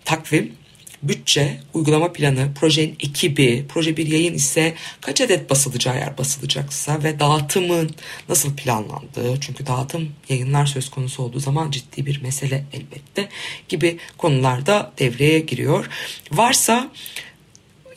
takvim 0.05 0.62
bütçe, 1.03 1.59
uygulama 1.73 2.13
planı, 2.13 2.53
projenin 2.53 2.95
ekibi, 2.99 3.65
proje 3.69 3.97
bir 3.97 4.07
yayın 4.07 4.33
ise 4.33 4.73
kaç 5.01 5.21
adet 5.21 5.49
basılacağı 5.49 5.95
yer 5.95 6.17
basılacaksa 6.17 7.03
ve 7.03 7.19
dağıtımın 7.19 7.91
nasıl 8.29 8.55
planlandığı 8.55 9.39
çünkü 9.41 9.67
dağıtım 9.67 10.09
yayınlar 10.29 10.65
söz 10.65 10.89
konusu 10.89 11.23
olduğu 11.23 11.39
zaman 11.39 11.71
ciddi 11.71 12.05
bir 12.05 12.21
mesele 12.21 12.65
elbette 12.73 13.29
gibi 13.69 13.97
konularda 14.17 14.91
devreye 14.99 15.39
giriyor. 15.39 15.89
Varsa 16.31 16.91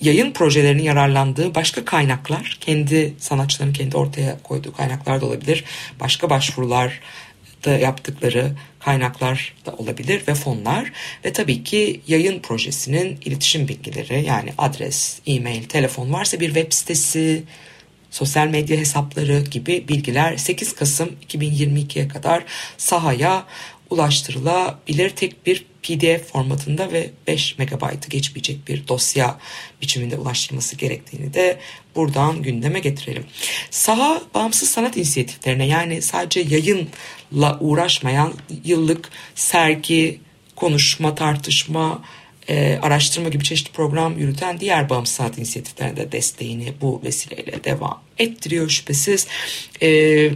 yayın 0.01 0.33
projelerinin 0.33 0.83
yararlandığı 0.83 1.55
başka 1.55 1.85
kaynaklar, 1.85 2.59
kendi 2.61 3.15
sanatçıların 3.19 3.73
kendi 3.73 3.97
ortaya 3.97 4.43
koyduğu 4.43 4.73
kaynaklar 4.73 5.21
da 5.21 5.27
olabilir. 5.27 5.65
Başka 6.01 6.31
başvurular 6.31 7.01
da 7.67 7.79
yaptıkları 7.79 8.53
kaynaklar 8.81 9.55
da 9.67 9.73
olabilir 9.73 10.23
ve 10.29 10.35
fonlar. 10.35 10.93
Ve 11.25 11.33
tabii 11.33 11.65
ki 11.65 12.01
yayın 12.07 12.41
projesinin 12.41 13.19
iletişim 13.25 13.69
bilgileri 13.69 14.25
yani 14.27 14.53
adres, 14.59 15.19
e-mail, 15.27 15.65
telefon 15.65 16.13
varsa 16.13 16.41
bir 16.41 16.47
web 16.47 16.73
sitesi, 16.73 17.43
sosyal 18.11 18.47
medya 18.47 18.77
hesapları 18.77 19.41
gibi 19.41 19.89
bilgiler 19.89 20.37
8 20.37 20.75
Kasım 20.75 21.17
2022'ye 21.29 22.09
kadar 22.09 22.45
sahaya 22.77 23.45
ulaştırılabilir 23.91 25.11
tek 25.11 25.47
bir 25.47 25.67
PDF 25.83 26.33
formatında 26.33 26.93
ve 26.93 27.11
5 27.27 27.59
megabaytı 27.59 28.09
geçmeyecek 28.09 28.69
bir 28.69 28.89
dosya 28.89 29.39
biçiminde 29.83 30.17
ulaştırılması 30.17 30.77
gerektiğini 30.77 31.35
de 31.35 31.59
buradan 31.95 32.43
gündeme 32.43 32.81
getirelim. 32.81 33.25
Saha 33.71 34.23
bağımsız 34.35 34.71
sanat 34.71 34.97
inisiyatiflerine 34.97 35.67
yani 35.67 36.03
sadece 36.03 36.41
yayınla 36.41 37.59
uğraşmayan 37.61 38.33
yıllık 38.65 39.09
sergi, 39.35 40.21
konuşma, 40.57 41.15
tartışma, 41.15 42.03
e, 42.49 42.79
araştırma 42.83 43.29
gibi 43.29 43.45
çeşitli 43.45 43.73
program 43.73 44.19
yürüten 44.19 44.61
diğer 44.61 44.91
bağımsız 44.91 45.15
sanat 45.17 45.39
inisiyatiflerine 45.39 45.97
de 45.97 46.13
desteğini 46.13 46.73
bu 46.81 47.01
vesileyle 47.05 47.65
devam 47.65 48.03
ettiriyor 48.19 48.69
şüphesiz. 48.69 49.27
E, 49.83 50.31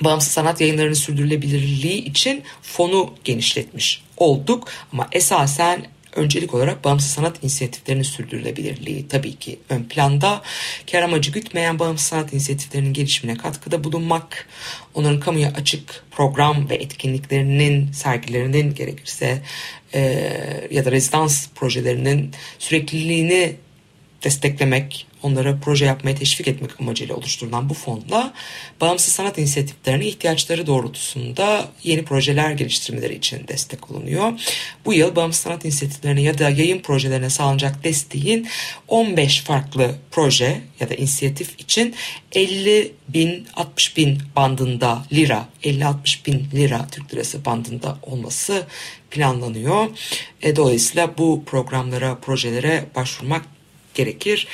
bağımsız 0.00 0.32
sanat 0.32 0.60
yayınlarının 0.60 0.94
sürdürülebilirliği 0.94 2.04
için 2.04 2.42
fonu 2.62 3.14
genişletmiş 3.24 4.02
olduk 4.16 4.68
ama 4.92 5.08
esasen 5.12 5.86
öncelik 6.16 6.54
olarak 6.54 6.84
bağımsız 6.84 7.10
sanat 7.10 7.42
inisiyatiflerinin 7.42 8.02
sürdürülebilirliği 8.02 9.08
tabii 9.08 9.36
ki 9.36 9.58
ön 9.68 9.84
planda. 9.84 10.42
Kar 10.90 11.02
amacı 11.02 11.30
gütmeyen 11.32 11.78
bağımsız 11.78 12.06
sanat 12.06 12.32
inisiyatiflerinin 12.32 12.92
gelişimine 12.92 13.38
katkıda 13.38 13.84
bulunmak, 13.84 14.48
onların 14.94 15.20
kamuya 15.20 15.52
açık 15.56 16.04
program 16.10 16.70
ve 16.70 16.74
etkinliklerinin, 16.74 17.92
sergilerinin 17.92 18.74
gerekirse 18.74 19.42
e, 19.94 20.00
ya 20.70 20.84
da 20.84 20.92
rezidans 20.92 21.48
projelerinin 21.54 22.32
sürekliliğini 22.58 23.56
desteklemek, 24.24 25.06
onlara 25.22 25.58
proje 25.64 25.84
yapmaya 25.84 26.14
teşvik 26.14 26.48
etmek 26.48 26.80
amacıyla 26.80 27.14
oluşturulan 27.14 27.68
bu 27.68 27.74
fonla 27.74 28.32
bağımsız 28.80 29.14
sanat 29.14 29.38
inisiyatiflerine 29.38 30.06
ihtiyaçları 30.06 30.66
doğrultusunda 30.66 31.68
yeni 31.84 32.04
projeler 32.04 32.50
geliştirmeleri 32.50 33.14
için 33.14 33.48
destek 33.48 33.90
olunuyor. 33.90 34.32
Bu 34.84 34.94
yıl 34.94 35.16
bağımsız 35.16 35.42
sanat 35.42 35.64
inisiyatiflerine 35.64 36.22
ya 36.22 36.38
da 36.38 36.50
yayın 36.50 36.78
projelerine 36.78 37.30
sağlanacak 37.30 37.84
desteğin 37.84 38.48
15 38.88 39.40
farklı 39.40 39.94
proje 40.10 40.60
ya 40.80 40.90
da 40.90 40.94
inisiyatif 40.94 41.60
için 41.60 41.94
50 42.32 42.92
bin 43.08 43.46
60 43.54 43.96
bin 43.96 44.18
bandında 44.36 45.04
lira 45.12 45.48
50-60 45.62 46.26
bin 46.26 46.48
lira 46.52 46.86
Türk 46.90 47.14
lirası 47.14 47.44
bandında 47.44 47.98
olması 48.02 48.66
planlanıyor. 49.10 49.86
E, 50.42 50.56
dolayısıyla 50.56 51.18
bu 51.18 51.44
programlara 51.46 52.14
projelere 52.14 52.84
başvurmak 52.94 53.57
gerekir. 53.98 54.46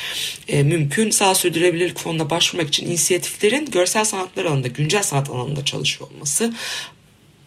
E, 0.49 0.63
mümkün 0.63 1.11
sağ 1.11 1.35
sürdürülebilirlik 1.35 1.99
fonuna 1.99 2.31
başvurmak 2.31 2.69
için 2.69 2.87
inisiyatiflerin 2.87 3.71
görsel 3.71 4.05
sanatlar 4.05 4.45
alanında, 4.45 4.69
güncel 4.69 5.03
sanat 5.03 5.31
alanında 5.31 5.65
çalışıyor 5.65 6.11
olması 6.11 6.53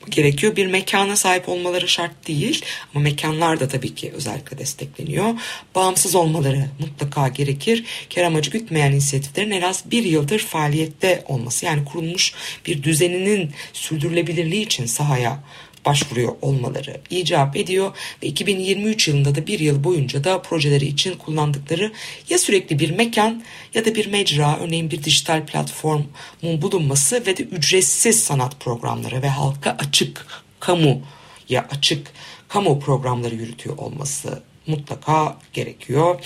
gerekiyor. 0.10 0.56
Bir 0.56 0.68
mekana 0.68 1.16
sahip 1.16 1.50
olmaları 1.50 1.88
şart 1.88 2.28
değil 2.28 2.66
ama 2.94 3.04
mekanlar 3.04 3.60
da 3.60 3.68
tabii 3.68 3.96
ki 3.96 4.12
özellikle 4.16 4.58
destekleniyor. 4.58 5.34
Bağımsız 5.76 6.16
olmaları 6.16 6.70
mutlaka 6.80 7.28
gerekir. 7.28 7.86
Kar 8.16 8.24
amacı 8.24 8.52
gütmeyen 8.52 8.92
inisiyatiflerin 8.92 9.52
en 9.52 9.62
az 9.62 9.84
bir 9.92 10.04
yıldır 10.04 10.40
faaliyette 10.40 11.24
olması 11.28 11.66
yani 11.66 11.86
kurulmuş 11.86 12.34
bir 12.66 12.84
düzeninin 12.84 13.52
sürdürülebilirliği 13.74 14.66
için 14.66 14.86
sahaya 14.86 15.44
başvuruyor 15.88 16.36
olmaları 16.42 17.02
icap 17.10 17.56
ediyor 17.56 17.92
ve 18.24 18.28
2023 18.28 19.08
yılında 19.08 19.36
da 19.36 19.48
bir 19.48 19.60
yıl 19.60 19.84
boyunca 19.84 20.24
da 20.24 20.42
projeleri 20.42 20.86
için 20.86 21.18
kullandıkları 21.18 21.92
ya 22.30 22.38
sürekli 22.38 22.80
bir 22.80 22.92
mekan 22.92 23.44
ya 23.74 23.86
da 23.86 23.96
bir 23.96 24.08
mecra 24.08 24.58
örneğin 24.60 24.92
bir 24.92 25.04
dijital 25.04 25.46
platformun 25.46 26.62
bulunması 26.62 27.26
ve 27.26 27.38
de 27.38 27.44
ücretsiz 27.44 28.24
sanat 28.24 28.60
programları 28.60 29.22
ve 29.22 29.28
halka 29.28 29.78
açık 29.80 30.26
kamu 30.60 31.02
ya 31.50 31.68
açık 31.72 32.12
kamu 32.48 32.80
programları 32.80 33.36
yürütüyor 33.36 33.78
olması 33.78 34.44
mutlaka 34.68 35.38
gerekiyor. 35.54 36.20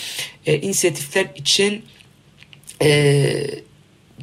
E, 0.46 0.62
inisiyatifler 0.62 1.28
için 1.36 1.86
e, 2.82 3.44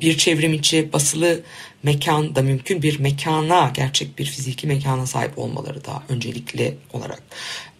bir 0.00 0.18
çevrim 0.18 0.54
içi 0.54 0.92
basılı 0.92 1.40
mekan 1.82 2.34
da 2.34 2.42
mümkün 2.42 2.82
bir 2.82 3.00
mekana 3.00 3.72
gerçek 3.74 4.18
bir 4.18 4.24
fiziki 4.24 4.66
mekana 4.66 5.06
sahip 5.06 5.38
olmaları 5.38 5.84
da 5.84 6.02
öncelikli 6.08 6.74
olarak 6.92 7.22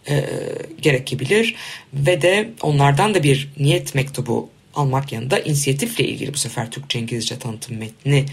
e, 0.09 0.25
gerekebilir. 0.81 1.55
Ve 1.93 2.21
de 2.21 2.49
onlardan 2.61 3.13
da 3.13 3.23
bir 3.23 3.49
niyet 3.59 3.95
mektubu 3.95 4.49
almak 4.75 5.11
yanında 5.11 5.39
inisiyatifle 5.39 6.07
ilgili 6.07 6.33
bu 6.33 6.37
sefer 6.37 6.71
Türkçe 6.71 6.99
İngilizce 6.99 7.39
tanıtım 7.39 7.77
metni 7.77 8.25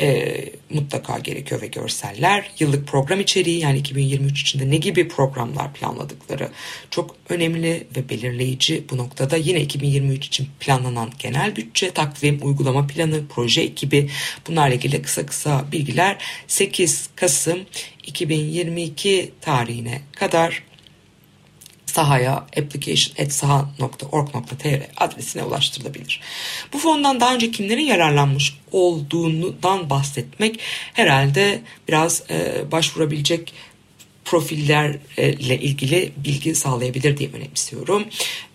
e, 0.00 0.36
mutlaka 0.70 1.18
gerekiyor 1.18 1.62
ve 1.62 1.66
görseller. 1.66 2.50
Yıllık 2.58 2.88
program 2.88 3.20
içeriği 3.20 3.60
yani 3.60 3.78
2023 3.78 4.40
içinde 4.40 4.70
ne 4.70 4.76
gibi 4.76 5.08
programlar 5.08 5.72
planladıkları 5.72 6.48
çok 6.90 7.16
önemli 7.28 7.86
ve 7.96 8.08
belirleyici 8.08 8.84
bu 8.90 8.96
noktada. 8.96 9.36
Yine 9.36 9.60
2023 9.60 10.26
için 10.26 10.48
planlanan 10.60 11.10
genel 11.18 11.56
bütçe, 11.56 11.90
takvim, 11.90 12.40
uygulama 12.42 12.86
planı, 12.86 13.22
proje 13.28 13.62
ekibi 13.62 14.10
bunlarla 14.48 14.74
ilgili 14.74 15.02
kısa 15.02 15.26
kısa 15.26 15.64
bilgiler 15.72 16.24
8 16.46 17.08
Kasım 17.16 17.58
2022 18.06 19.32
tarihine 19.40 20.02
kadar 20.12 20.62
sahaya 21.94 22.32
application.saha.org.tr 22.32 24.82
adresine 24.96 25.42
ulaştırılabilir. 25.42 26.20
Bu 26.72 26.78
fondan 26.78 27.20
daha 27.20 27.34
önce 27.34 27.50
kimlerin 27.50 27.86
yararlanmış 27.86 28.58
olduğundan 28.72 29.90
bahsetmek 29.90 30.60
herhalde 30.92 31.62
biraz 31.88 32.22
e, 32.30 32.64
başvurabilecek 32.72 33.52
profillerle 34.24 35.60
ilgili 35.60 36.12
bilgi 36.16 36.54
sağlayabilir 36.54 37.16
diye 37.16 37.30
önemsiyorum. 37.32 38.04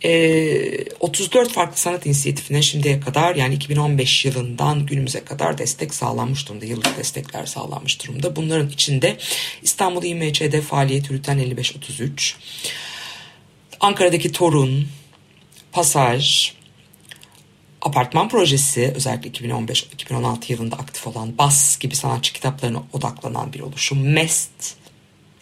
E, 0.03 0.85
34 0.99 1.51
farklı 1.51 1.77
sanat 1.77 2.05
inisiyatifine 2.05 2.61
şimdiye 2.61 2.99
kadar 2.99 3.35
yani 3.35 3.53
2015 3.53 4.25
yılından 4.25 4.85
günümüze 4.85 5.23
kadar 5.23 5.57
destek 5.57 5.93
sağlanmış 5.93 6.47
durumda. 6.47 6.65
Yıllık 6.65 6.97
destekler 6.97 7.45
sağlanmış 7.45 8.03
durumda. 8.03 8.35
Bunların 8.35 8.69
içinde 8.69 9.17
İstanbul 9.63 10.03
İMÇ'de 10.03 10.61
faaliyet 10.61 11.09
yürüten 11.09 11.39
5533, 11.39 12.35
Ankara'daki 13.79 14.31
Torun, 14.31 14.87
Pasaj, 15.71 16.51
Apartman 17.81 18.29
projesi 18.29 18.93
özellikle 18.95 19.29
2015-2016 19.29 20.51
yılında 20.51 20.75
aktif 20.75 21.07
olan 21.07 21.37
Bas 21.37 21.79
gibi 21.79 21.95
sanatçı 21.95 22.33
kitaplarına 22.33 22.83
odaklanan 22.93 23.53
bir 23.53 23.59
oluşum. 23.59 23.99
Mest 24.01 24.75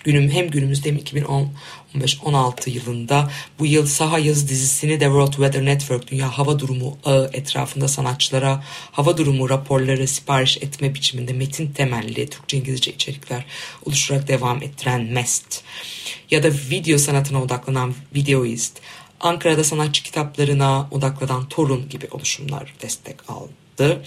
günüm 0.07 0.29
hem 0.31 0.49
günümüzde 0.49 0.89
hem 0.89 0.97
2015-16 0.97 2.69
yılında 2.69 3.31
bu 3.59 3.65
yıl 3.65 3.85
saha 3.85 4.19
yazı 4.19 4.47
dizisini 4.47 4.99
de 4.99 5.05
World 5.05 5.31
Weather 5.31 5.65
Network 5.65 6.11
Dünya 6.11 6.37
Hava 6.37 6.59
Durumu 6.59 6.97
ağı 7.05 7.29
etrafında 7.33 7.87
sanatçılara 7.87 8.63
hava 8.91 9.17
durumu 9.17 9.49
raporları 9.49 10.07
sipariş 10.07 10.57
etme 10.57 10.93
biçiminde 10.93 11.33
metin 11.33 11.71
temelli 11.71 12.29
Türkçe 12.29 12.57
İngilizce 12.57 12.91
içerikler 12.91 13.45
oluşturarak 13.85 14.27
devam 14.27 14.63
ettiren 14.63 15.03
MEST 15.03 15.63
ya 16.31 16.43
da 16.43 16.49
video 16.69 16.97
sanatına 16.97 17.41
odaklanan 17.41 17.95
Videoist, 18.15 18.79
Ankara'da 19.19 19.63
sanatçı 19.63 20.03
kitaplarına 20.03 20.87
odaklanan 20.91 21.49
Torun 21.49 21.89
gibi 21.89 22.07
oluşumlar 22.11 22.73
destek 22.81 23.29
aldı. 23.29 24.03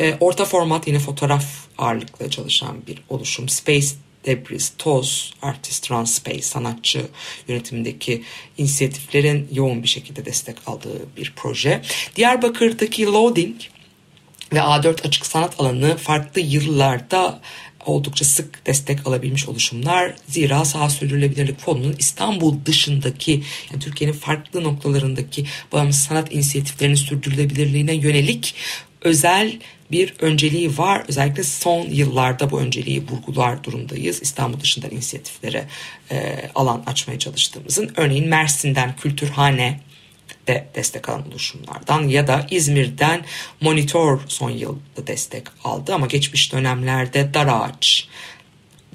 E, 0.00 0.16
orta 0.20 0.44
format 0.44 0.88
yine 0.88 0.98
fotoğraf 0.98 1.44
ağırlıklı 1.78 2.30
çalışan 2.30 2.86
bir 2.86 3.02
oluşum. 3.08 3.48
Space 3.48 3.88
Debris, 4.26 4.72
Toz, 4.78 5.34
Artist 5.42 5.88
Trans 5.88 6.14
Space 6.14 6.42
sanatçı 6.42 7.06
yönetimindeki 7.48 8.24
inisiyatiflerin 8.58 9.48
yoğun 9.52 9.82
bir 9.82 9.88
şekilde 9.88 10.24
destek 10.24 10.56
aldığı 10.66 11.06
bir 11.16 11.32
proje. 11.36 11.82
Diyarbakır'daki 12.16 13.06
Loading 13.06 13.56
ve 14.52 14.58
A4 14.58 15.06
açık 15.06 15.26
sanat 15.26 15.60
alanı 15.60 15.96
farklı 15.96 16.40
yıllarda 16.40 17.40
oldukça 17.86 18.24
sık 18.24 18.66
destek 18.66 19.06
alabilmiş 19.06 19.48
oluşumlar. 19.48 20.14
Zira 20.26 20.64
sağ 20.64 20.90
sürdürülebilirlik 20.90 21.60
fonunun 21.60 21.96
İstanbul 21.98 22.56
dışındaki 22.64 23.42
yani 23.70 23.82
Türkiye'nin 23.82 24.14
farklı 24.14 24.64
noktalarındaki 24.64 25.44
bağımsız 25.72 26.02
sanat 26.02 26.32
inisiyatiflerinin 26.32 26.94
sürdürülebilirliğine 26.94 27.94
yönelik 27.94 28.54
özel 29.00 29.58
bir 29.90 30.14
önceliği 30.20 30.78
var. 30.78 31.04
Özellikle 31.08 31.42
son 31.42 31.86
yıllarda 31.90 32.50
bu 32.50 32.60
önceliği 32.60 33.02
vurgular 33.10 33.64
durumdayız. 33.64 34.22
İstanbul 34.22 34.60
dışından 34.60 34.90
inisiyatiflere 34.90 35.66
e, 36.10 36.50
alan 36.54 36.82
açmaya 36.86 37.18
çalıştığımızın. 37.18 37.92
Örneğin 37.96 38.28
Mersin'den 38.28 38.96
Kültürhane 38.96 39.80
de 40.46 40.68
destek 40.74 41.08
alan 41.08 41.28
oluşumlardan 41.28 42.02
ya 42.08 42.26
da 42.26 42.46
İzmir'den 42.50 43.24
Monitor 43.60 44.20
son 44.28 44.50
yılda 44.50 45.06
destek 45.06 45.46
aldı 45.64 45.94
ama 45.94 46.06
geçmiş 46.06 46.52
dönemlerde 46.52 47.34
Dar 47.34 47.46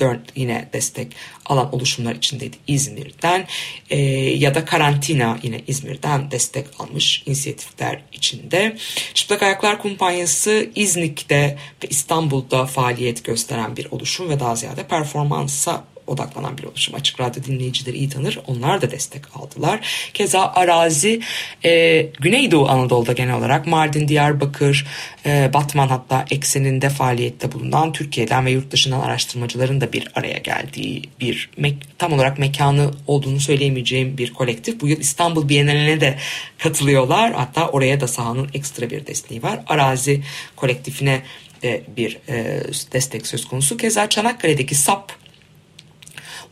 Ağaç 0.03 0.19
yine 0.35 0.69
destek 0.73 1.15
alan 1.45 1.75
oluşumlar 1.75 2.15
içindeydi 2.15 2.57
İzmir'den 2.67 3.47
e, 3.89 3.99
ya 4.37 4.55
da 4.55 4.65
karantina 4.65 5.37
yine 5.43 5.61
İzmir'den 5.67 6.31
destek 6.31 6.65
almış 6.79 7.23
inisiyatifler 7.25 8.01
içinde. 8.11 8.77
Çıplak 9.13 9.43
Ayaklar 9.43 9.81
Kumpanyası 9.81 10.69
İznik'te 10.75 11.57
ve 11.83 11.87
İstanbul'da 11.89 12.65
faaliyet 12.65 13.23
gösteren 13.23 13.77
bir 13.77 13.87
oluşum 13.91 14.29
ve 14.29 14.39
daha 14.39 14.55
ziyade 14.55 14.83
performansa 14.83 15.83
odaklanan 16.07 16.57
bir 16.57 16.63
oluşum. 16.63 16.95
Açık 16.95 17.19
Radyo 17.19 17.43
dinleyicileri 17.43 17.97
iyi 17.97 18.09
tanır. 18.09 18.39
Onlar 18.47 18.81
da 18.81 18.91
destek 18.91 19.21
aldılar. 19.35 20.09
Keza 20.13 20.51
arazi 20.55 21.21
e, 21.65 22.01
Güneydoğu 22.01 22.69
Anadolu'da 22.69 23.13
genel 23.13 23.35
olarak 23.35 23.67
Mardin, 23.67 24.07
Diyarbakır, 24.07 24.87
e, 25.25 25.49
Batman 25.53 25.87
hatta 25.87 26.25
ekseninde 26.31 26.89
faaliyette 26.89 27.51
bulunan 27.51 27.91
Türkiye'den 27.91 28.45
ve 28.45 28.51
yurt 28.51 28.71
dışından 28.71 28.99
araştırmacıların 28.99 29.81
da 29.81 29.93
bir 29.93 30.07
araya 30.15 30.37
geldiği 30.37 31.01
bir 31.19 31.49
tam 31.97 32.13
olarak 32.13 32.39
mekanı 32.39 32.91
olduğunu 33.07 33.39
söyleyemeyeceğim 33.39 34.17
bir 34.17 34.33
kolektif. 34.33 34.81
Bu 34.81 34.87
yıl 34.87 34.99
İstanbul 34.99 35.49
Bienali'ne 35.49 36.01
de 36.01 36.17
katılıyorlar. 36.57 37.33
Hatta 37.33 37.67
oraya 37.67 38.01
da 38.01 38.07
sahanın 38.07 38.49
ekstra 38.53 38.89
bir 38.89 39.07
desteği 39.07 39.43
var. 39.43 39.59
Arazi 39.67 40.23
kolektifine 40.55 41.21
de 41.63 41.83
bir 41.97 42.19
e, 42.29 42.63
destek 42.93 43.27
söz 43.27 43.47
konusu. 43.47 43.77
Keza 43.77 44.09
Çanakkale'deki 44.09 44.75
SAP 44.75 45.22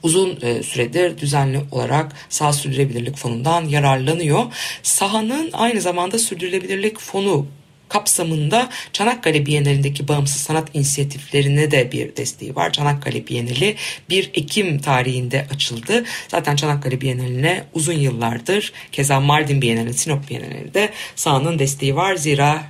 uzun 0.03 0.39
e, 0.41 0.63
süredir 0.63 1.17
düzenli 1.17 1.61
olarak 1.71 2.15
sağ 2.29 2.53
sürdürülebilirlik 2.53 3.17
fonundan 3.17 3.65
yararlanıyor. 3.65 4.43
Sahanın 4.83 5.49
aynı 5.53 5.81
zamanda 5.81 6.19
sürdürülebilirlik 6.19 6.99
fonu 6.99 7.47
kapsamında 7.91 8.69
Çanakkale 8.93 9.45
Bienalindeki 9.45 10.07
bağımsız 10.07 10.41
sanat 10.41 10.69
inisiyatiflerine 10.73 11.71
de 11.71 11.91
bir 11.91 12.15
desteği 12.15 12.55
var. 12.55 12.71
Çanakkale 12.71 13.27
Bienali 13.27 13.75
1 14.09 14.31
Ekim 14.33 14.79
tarihinde 14.79 15.47
açıldı. 15.53 16.03
Zaten 16.27 16.55
Çanakkale 16.55 17.01
Bienaline 17.01 17.63
uzun 17.73 17.93
yıllardır 17.93 18.73
keza 18.91 19.19
Mardin 19.19 19.61
Bienali, 19.61 19.93
Sinop 19.93 20.29
Bienali 20.29 20.73
de 20.73 20.89
sahanın 21.15 21.59
desteği 21.59 21.95
var. 21.95 22.15
Zira 22.15 22.63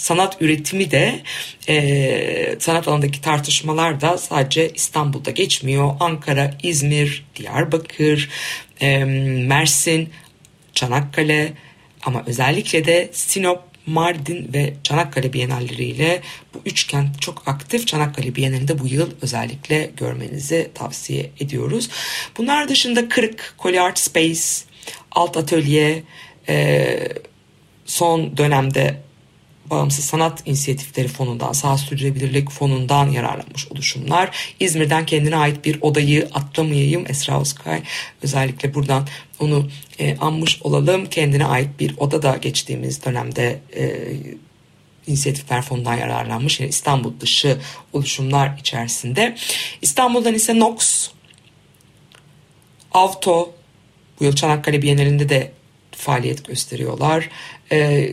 sanat 0.00 0.42
üretimi 0.42 0.90
de 0.90 1.20
e, 1.68 2.56
sanat 2.58 2.88
alanındaki 2.88 3.20
tartışmalar 3.20 4.00
da 4.00 4.18
sadece 4.18 4.70
İstanbul'da 4.70 5.30
geçmiyor. 5.30 5.94
Ankara, 6.00 6.54
İzmir, 6.62 7.24
Diyarbakır, 7.36 8.28
e, 8.80 9.04
Mersin, 9.04 10.08
Çanakkale 10.74 11.52
ama 12.02 12.22
özellikle 12.26 12.84
de 12.84 13.10
Sinop, 13.12 13.60
Mardin 13.86 14.50
ve 14.54 14.74
Çanakkale 14.82 15.32
Bienalleriyle 15.32 16.20
bu 16.54 16.62
üç 16.66 16.86
kent 16.86 17.20
çok 17.20 17.48
aktif. 17.48 17.86
Çanakkale 17.86 18.34
Bienalinde 18.34 18.78
bu 18.78 18.86
yıl 18.86 19.10
özellikle 19.22 19.90
görmenizi 19.96 20.70
tavsiye 20.74 21.30
ediyoruz. 21.40 21.88
Bunlar 22.38 22.68
dışında 22.68 23.08
Kırık, 23.08 23.54
Koli 23.58 23.80
Art 23.80 23.98
Space, 23.98 24.40
Alt 25.12 25.36
Atölye, 25.36 26.02
e, 26.48 26.98
son 27.86 28.36
dönemde 28.36 29.09
Bağımsız 29.70 30.04
Sanat 30.04 30.46
İnisiyatifleri 30.46 31.08
Fonu'ndan, 31.08 31.52
Sağ 31.52 31.78
Sürdürülebilirlik 31.78 32.50
Fonu'ndan 32.50 33.10
yararlanmış 33.10 33.68
oluşumlar. 33.72 34.54
İzmir'den 34.60 35.06
kendine 35.06 35.36
ait 35.36 35.64
bir 35.64 35.78
odayı 35.80 36.28
atlamayayım. 36.34 37.04
Esra 37.08 37.40
Özkay 37.40 37.82
özellikle 38.22 38.74
buradan 38.74 39.08
onu 39.40 39.68
e, 39.98 40.16
anmış 40.16 40.62
olalım. 40.62 41.06
Kendine 41.06 41.46
ait 41.46 41.68
bir 41.80 41.94
oda 41.96 42.22
da 42.22 42.36
geçtiğimiz 42.36 43.04
dönemde 43.04 43.60
e, 43.76 44.12
İnisiyatifler 45.06 45.62
Fonu'ndan 45.62 45.94
yararlanmış. 45.94 46.60
Yani 46.60 46.70
İstanbul 46.70 47.20
dışı 47.20 47.58
oluşumlar 47.92 48.58
içerisinde. 48.58 49.36
İstanbul'dan 49.82 50.34
ise 50.34 50.58
Nox, 50.58 51.08
Avto, 52.92 53.54
bu 54.20 54.24
yıl 54.24 54.32
Çanakkale 54.32 54.82
Bienalinde 54.82 55.28
de 55.28 55.52
faaliyet 55.90 56.44
gösteriyorlar. 56.44 57.28
E, 57.72 58.12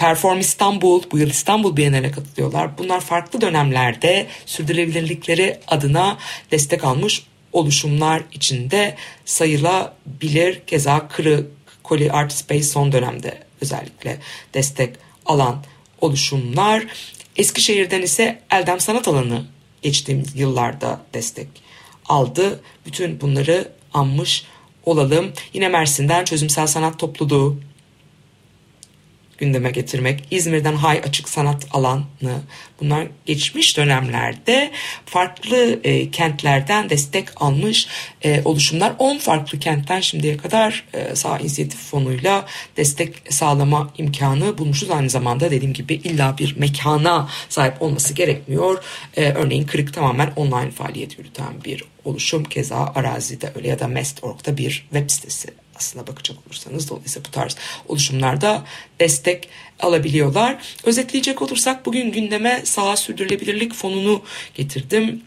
Perform 0.00 0.40
İstanbul, 0.40 1.02
bu 1.12 1.18
yıl 1.18 1.30
İstanbul 1.30 1.76
Bienal'e 1.76 2.10
katılıyorlar. 2.10 2.78
Bunlar 2.78 3.00
farklı 3.00 3.40
dönemlerde 3.40 4.26
sürdürülebilirlikleri 4.46 5.60
adına 5.66 6.18
destek 6.50 6.84
almış 6.84 7.22
oluşumlar 7.52 8.22
içinde 8.32 8.96
sayılabilir. 9.24 10.60
Keza 10.66 11.08
Kırı, 11.08 11.46
Koli 11.82 12.12
Art 12.12 12.32
Space 12.32 12.62
son 12.62 12.92
dönemde 12.92 13.38
özellikle 13.60 14.18
destek 14.54 14.96
alan 15.26 15.64
oluşumlar. 16.00 16.86
Eskişehir'den 17.36 18.02
ise 18.02 18.42
Eldem 18.50 18.80
Sanat 18.80 19.08
Alanı 19.08 19.44
geçtiğimiz 19.82 20.36
yıllarda 20.36 21.00
destek 21.14 21.48
aldı. 22.08 22.60
Bütün 22.86 23.20
bunları 23.20 23.68
anmış 23.94 24.44
olalım. 24.84 25.32
Yine 25.52 25.68
Mersin'den 25.68 26.24
Çözümsel 26.24 26.66
Sanat 26.66 26.98
Topluluğu 26.98 27.60
gündeme 29.40 29.70
getirmek. 29.70 30.24
İzmir'den 30.30 30.74
Hay 30.74 30.98
Açık 30.98 31.28
Sanat 31.28 31.66
Alanı 31.70 32.02
bunlar 32.80 33.06
geçmiş 33.26 33.76
dönemlerde 33.76 34.70
farklı 35.06 35.80
e, 35.84 36.10
kentlerden 36.10 36.90
destek 36.90 37.42
almış 37.42 37.88
e, 38.24 38.42
oluşumlar. 38.44 38.92
10 38.98 39.18
farklı 39.18 39.58
kentten 39.58 40.00
şimdiye 40.00 40.36
kadar 40.36 40.84
e, 40.94 41.16
sağ 41.16 41.38
inisiyatif 41.38 41.80
fonuyla 41.80 42.46
destek 42.76 43.32
sağlama 43.32 43.90
imkanı 43.98 44.58
bulmuşuz. 44.58 44.90
Aynı 44.90 45.10
zamanda 45.10 45.50
dediğim 45.50 45.72
gibi 45.72 45.94
illa 45.94 46.38
bir 46.38 46.56
mekana 46.56 47.28
sahip 47.48 47.82
olması 47.82 48.14
gerekmiyor. 48.14 48.84
E, 49.16 49.24
örneğin 49.32 49.66
Kırık 49.66 49.94
tamamen 49.94 50.32
online 50.36 50.70
faaliyet 50.70 51.18
yürüten 51.18 51.64
bir 51.64 51.84
oluşum. 52.04 52.44
Keza 52.44 52.92
arazide 52.94 53.52
öyle 53.56 53.68
ya 53.68 53.78
da 53.78 53.88
Mest.org'da 53.88 54.56
bir 54.56 54.70
web 54.92 55.10
sitesi 55.10 55.48
aslına 55.80 56.06
bakacak 56.06 56.36
olursanız 56.46 56.90
dolayısıyla 56.90 57.28
bu 57.28 57.30
tarz 57.30 57.56
oluşumlarda 57.88 58.64
destek 59.00 59.48
alabiliyorlar. 59.80 60.62
Özetleyecek 60.84 61.42
olursak 61.42 61.86
bugün 61.86 62.12
gündeme 62.12 62.60
sağ 62.64 62.96
sürdürülebilirlik 62.96 63.74
fonunu 63.74 64.22
getirdim 64.54 65.22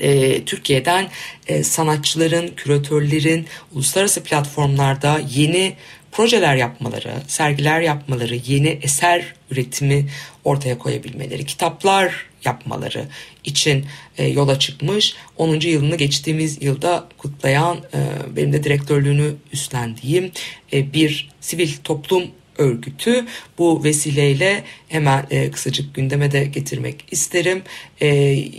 e, 0.00 0.44
Türkiye'den 0.44 1.08
e, 1.46 1.62
sanatçıların, 1.62 2.48
küratörlerin 2.56 3.46
uluslararası 3.72 4.22
platformlarda 4.22 5.20
yeni 5.34 5.76
projeler 6.16 6.56
yapmaları, 6.56 7.12
sergiler 7.26 7.80
yapmaları, 7.80 8.34
yeni 8.46 8.68
eser 8.68 9.34
üretimi 9.50 10.06
ortaya 10.44 10.78
koyabilmeleri, 10.78 11.46
kitaplar 11.46 12.26
yapmaları 12.44 13.04
için 13.44 13.86
e, 14.18 14.26
yola 14.26 14.58
çıkmış. 14.58 15.14
10. 15.36 15.60
yılını 15.60 15.96
geçtiğimiz 15.96 16.62
yılda 16.62 17.08
kutlayan 17.18 17.76
e, 17.76 18.00
benim 18.36 18.52
de 18.52 18.64
direktörlüğünü 18.64 19.34
üstlendiğim 19.52 20.32
e, 20.72 20.92
bir 20.92 21.28
sivil 21.40 21.70
toplum 21.84 22.24
örgütü 22.58 23.26
bu 23.58 23.84
vesileyle 23.84 24.64
hemen 24.88 25.26
e, 25.30 25.50
kısacık 25.50 25.94
gündeme 25.94 26.32
de 26.32 26.44
getirmek 26.44 27.04
isterim. 27.10 27.62
E, 28.00 28.06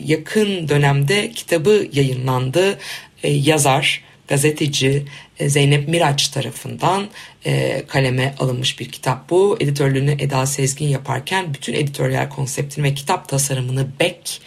yakın 0.05 0.69
dönemde 0.69 1.31
kitabı 1.31 1.87
yayınlandı. 1.93 2.77
E, 3.23 3.31
yazar, 3.31 4.03
gazeteci 4.27 5.05
e, 5.39 5.49
Zeynep 5.49 5.87
Miraç 5.87 6.27
tarafından 6.27 7.07
e, 7.47 7.83
kaleme 7.87 8.35
alınmış 8.39 8.79
bir 8.79 8.89
kitap 8.89 9.29
bu. 9.29 9.57
Editörlüğünü 9.59 10.11
Eda 10.19 10.45
Sezgin 10.45 10.87
yaparken 10.87 11.53
bütün 11.53 11.73
editoryal 11.73 12.29
konseptini 12.29 12.83
ve 12.83 12.93
kitap 12.93 13.29
tasarımını 13.29 13.87
Beck 13.99 14.39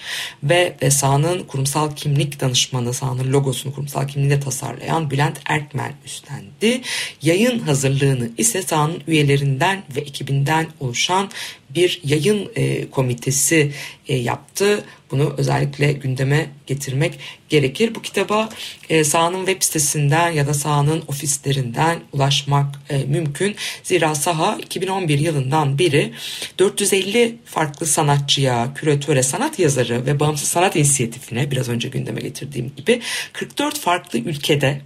ve 0.43 0.77
e, 0.81 0.91
sahanın 0.91 1.43
kurumsal 1.45 1.95
kimlik 1.97 2.41
danışmanı, 2.41 2.95
sahanın 2.95 3.33
logosunu 3.33 3.75
kurumsal 3.75 4.09
kimliği 4.09 4.31
de 4.31 4.41
tasarlayan 4.41 5.11
Bülent 5.11 5.41
Erkmen 5.47 5.93
üstlendi. 6.05 6.81
Yayın 7.23 7.59
hazırlığını 7.59 8.31
ise 8.39 8.63
sahanın 8.63 9.03
üyelerinden 9.07 9.83
ve 9.97 10.01
ekibinden 10.01 10.67
oluşan 10.81 11.31
bir 11.75 12.01
yayın 12.05 12.51
e, 12.57 12.91
komitesi 12.91 13.73
e, 14.09 14.17
yaptı. 14.17 14.85
Bunu 15.11 15.35
özellikle 15.39 15.93
gündeme 15.93 16.51
getirmek 16.67 17.19
gerekir. 17.49 17.95
Bu 17.95 18.03
kitaba 18.03 18.49
e, 18.89 19.05
sahanın 19.05 19.47
web 19.47 19.63
sitesinden 19.63 20.31
ya 20.31 20.47
da 20.47 20.55
sahanın 20.55 21.03
ofislerinden 21.09 22.01
ulaşmak 22.13 22.81
e, 22.91 22.99
mümkün. 22.99 23.57
Zira 23.83 24.15
saha 24.15 24.59
2011 24.63 25.19
yılından 25.19 25.79
beri 25.79 26.13
450 26.59 27.37
farklı 27.45 27.87
sanatçıya, 27.87 28.75
küratöre, 28.75 29.23
sanat 29.23 29.59
yazarı 29.59 30.07
ve 30.07 30.21
bağımsız 30.21 30.49
sanat 30.49 30.77
inisiyatifine 30.77 31.51
biraz 31.51 31.69
önce 31.69 31.89
gündeme 31.89 32.21
getirdiğim 32.21 32.73
gibi 32.77 33.01
44 33.33 33.79
farklı 33.79 34.19
ülkede 34.19 34.81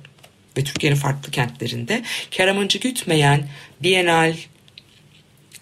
ve 0.58 0.64
Türkiye'nin 0.64 0.98
farklı 0.98 1.30
kentlerinde 1.30 2.02
kar 2.36 2.48
amacı 2.48 2.78
gütmeyen 2.78 3.48
Bienal, 3.82 4.34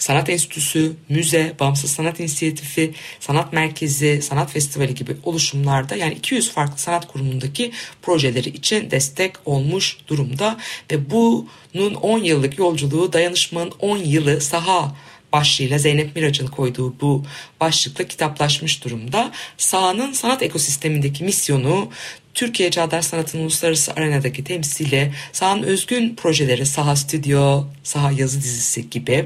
Sanat 0.03 0.31
Enstitüsü, 0.31 0.93
müze, 1.09 1.55
Bağımsız 1.61 1.91
Sanat 1.91 2.21
İnisiyatifi, 2.21 2.95
Sanat 3.21 3.53
Merkezi, 3.53 4.23
Sanat 4.23 4.53
Festivali 4.53 4.95
gibi 4.95 5.17
oluşumlarda 5.23 5.97
yani 5.97 6.15
200 6.15 6.51
farklı 6.51 6.79
sanat 6.79 7.09
kurumundaki 7.09 7.73
projeleri 8.03 8.49
için 8.49 8.91
destek 8.91 9.33
olmuş 9.45 9.99
durumda 10.09 10.57
ve 10.91 11.11
bunun 11.11 11.95
10 11.95 12.19
yıllık 12.19 12.59
yolculuğu 12.59 13.13
dayanışmanın 13.13 13.73
10 13.81 13.97
yılı 13.99 14.41
saha 14.41 14.95
başlığıyla 15.33 15.79
Zeynep 15.79 16.17
Miraç'ın 16.17 16.47
koyduğu 16.47 17.01
bu 17.01 17.25
başlıkla 17.61 18.05
kitaplaşmış 18.09 18.85
durumda. 18.85 19.33
Sahanın 19.57 20.13
sanat 20.13 20.43
ekosistemindeki 20.43 21.25
misyonu 21.25 21.91
Türkiye 22.35 22.71
Çağdaş 22.71 23.05
Sanat'ın 23.05 23.39
uluslararası 23.39 23.93
arenadaki 23.93 24.45
temsili, 24.45 25.13
sahanın 25.33 25.63
özgün 25.63 26.15
projeleri, 26.15 26.67
Saha 26.67 26.97
Stüdyo, 26.97 27.65
Saha 27.83 28.13
Yazı 28.13 28.43
dizisi 28.43 28.91
gibi, 28.91 29.25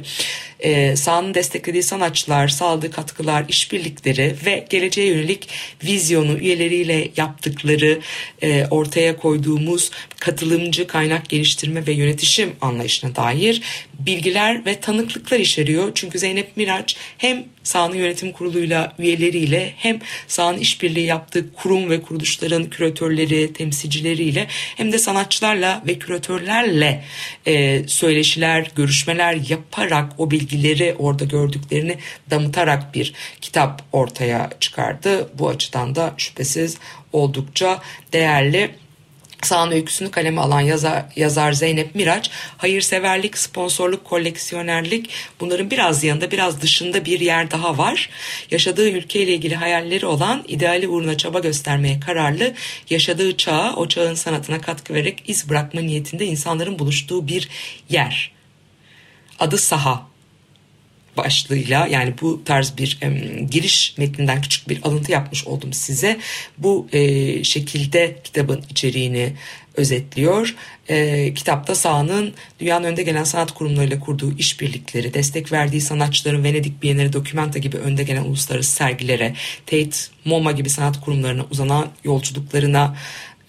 e, 0.61 0.97
sahanın 0.97 1.35
desteklediği 1.35 1.83
sanatçılar, 1.83 2.49
sağladığı 2.49 2.91
katkılar, 2.91 3.45
işbirlikleri 3.49 4.37
ve 4.47 4.67
geleceğe 4.71 5.09
yönelik 5.09 5.49
vizyonu 5.85 6.39
üyeleriyle 6.39 7.09
yaptıkları 7.17 8.01
e, 8.43 8.67
ortaya 8.71 9.17
koyduğumuz 9.17 9.91
katılımcı 10.21 10.87
kaynak 10.87 11.29
geliştirme 11.29 11.87
ve 11.87 11.93
yönetişim 11.93 12.53
anlayışına 12.61 13.17
dair 13.17 13.63
bilgiler 14.07 14.67
ve 14.67 14.81
tanıklıklar 14.81 15.41
içeriyor. 15.41 15.93
Çünkü 15.95 16.19
Zeynep 16.19 16.57
Miraç 16.57 16.97
hem 17.19 17.45
sahanın 17.63 17.95
yönetim 17.95 18.33
kuruluyla 18.33 18.93
üyeleriyle 18.99 19.73
hem 19.77 19.99
sahanın 20.29 20.59
işbirliği 20.59 21.07
yaptığı 21.07 21.53
kurum 21.53 21.91
ve 21.91 22.03
kuruluşların 22.03 22.71
küratörleri, 22.71 23.53
temsilcileriyle 23.53 24.47
hem 24.51 24.93
de 24.93 24.99
sanatçılarla 24.99 25.83
ve 25.87 25.99
küratörlerle 25.99 27.05
e, 27.47 27.83
söyleşiler, 27.89 28.71
görüşmeler 28.77 29.39
yaparak 29.49 30.13
o 30.19 30.31
bilgileri 30.31 30.95
orada 30.99 31.25
gördüklerini 31.25 31.99
damıtarak 32.31 32.95
bir 32.95 33.13
kitap 33.41 33.83
ortaya 33.93 34.51
çıkardı. 34.61 35.31
Bu 35.35 35.49
açıdan 35.49 35.95
da 35.95 36.15
şüphesiz 36.17 36.79
oldukça 37.13 37.83
değerli. 38.13 38.71
Sağın 39.47 39.71
öyküsünü 39.71 40.11
kaleme 40.11 40.41
alan 40.41 40.61
yazar, 40.61 41.05
yazar 41.17 41.53
Zeynep 41.53 41.95
Miraç, 41.95 42.31
hayırseverlik, 42.57 43.39
sponsorluk, 43.39 44.05
koleksiyonerlik 44.05 45.11
bunların 45.41 45.71
biraz 45.71 46.05
yanında 46.05 46.31
biraz 46.31 46.63
dışında 46.63 47.05
bir 47.05 47.21
yer 47.21 47.51
daha 47.51 47.79
var. 47.79 48.11
Yaşadığı 48.51 48.91
ülkeyle 48.91 49.35
ilgili 49.35 49.55
hayalleri 49.55 50.07
olan 50.07 50.45
ideali 50.49 50.89
uğruna 50.89 51.17
çaba 51.17 51.39
göstermeye 51.39 52.01
kararlı, 52.01 52.55
yaşadığı 52.91 53.37
çağa, 53.37 53.75
o 53.77 53.89
çağın 53.89 54.15
sanatına 54.15 54.61
katkı 54.61 54.95
vererek 54.95 55.23
iz 55.27 55.49
bırakma 55.49 55.81
niyetinde 55.81 56.27
insanların 56.27 56.79
buluştuğu 56.79 57.29
bir 57.29 57.49
yer. 57.89 58.33
Adı 59.39 59.59
Saha 59.59 60.16
başlığıyla 61.17 61.87
yani 61.87 62.15
bu 62.21 62.45
tarz 62.45 62.73
bir 62.79 62.99
e, 63.03 63.09
giriş 63.51 63.95
metninden 63.99 64.41
küçük 64.41 64.69
bir 64.69 64.81
alıntı 64.83 65.13
yapmış 65.13 65.47
oldum 65.47 65.73
size. 65.73 66.19
Bu 66.59 66.89
e, 66.93 67.45
şekilde 67.45 68.17
kitabın 68.25 68.63
içeriğini 68.71 69.33
özetliyor. 69.77 70.55
E, 70.89 71.35
kitapta 71.35 71.75
sahanın 71.75 72.35
dünyanın 72.61 72.85
önde 72.85 73.03
gelen 73.03 73.25
sanat 73.25 73.53
kurumlarıyla 73.53 74.01
kurduğu 74.01 74.39
işbirlikleri, 74.39 75.15
destek 75.15 75.53
verdiği 75.53 75.81
sanatçıların 75.81 76.45
Venedik 76.45 76.83
Bienali, 76.83 77.13
Documenta 77.13 77.59
gibi 77.59 77.77
önde 77.77 78.03
gelen 78.03 78.25
uluslararası 78.25 78.73
sergilere, 78.73 79.35
Tate, 79.67 79.97
MoMA 80.25 80.53
gibi 80.53 80.71
sanat 80.71 81.01
kurumlarına 81.01 81.45
uzanan 81.51 81.89
yolculuklarına 82.05 82.97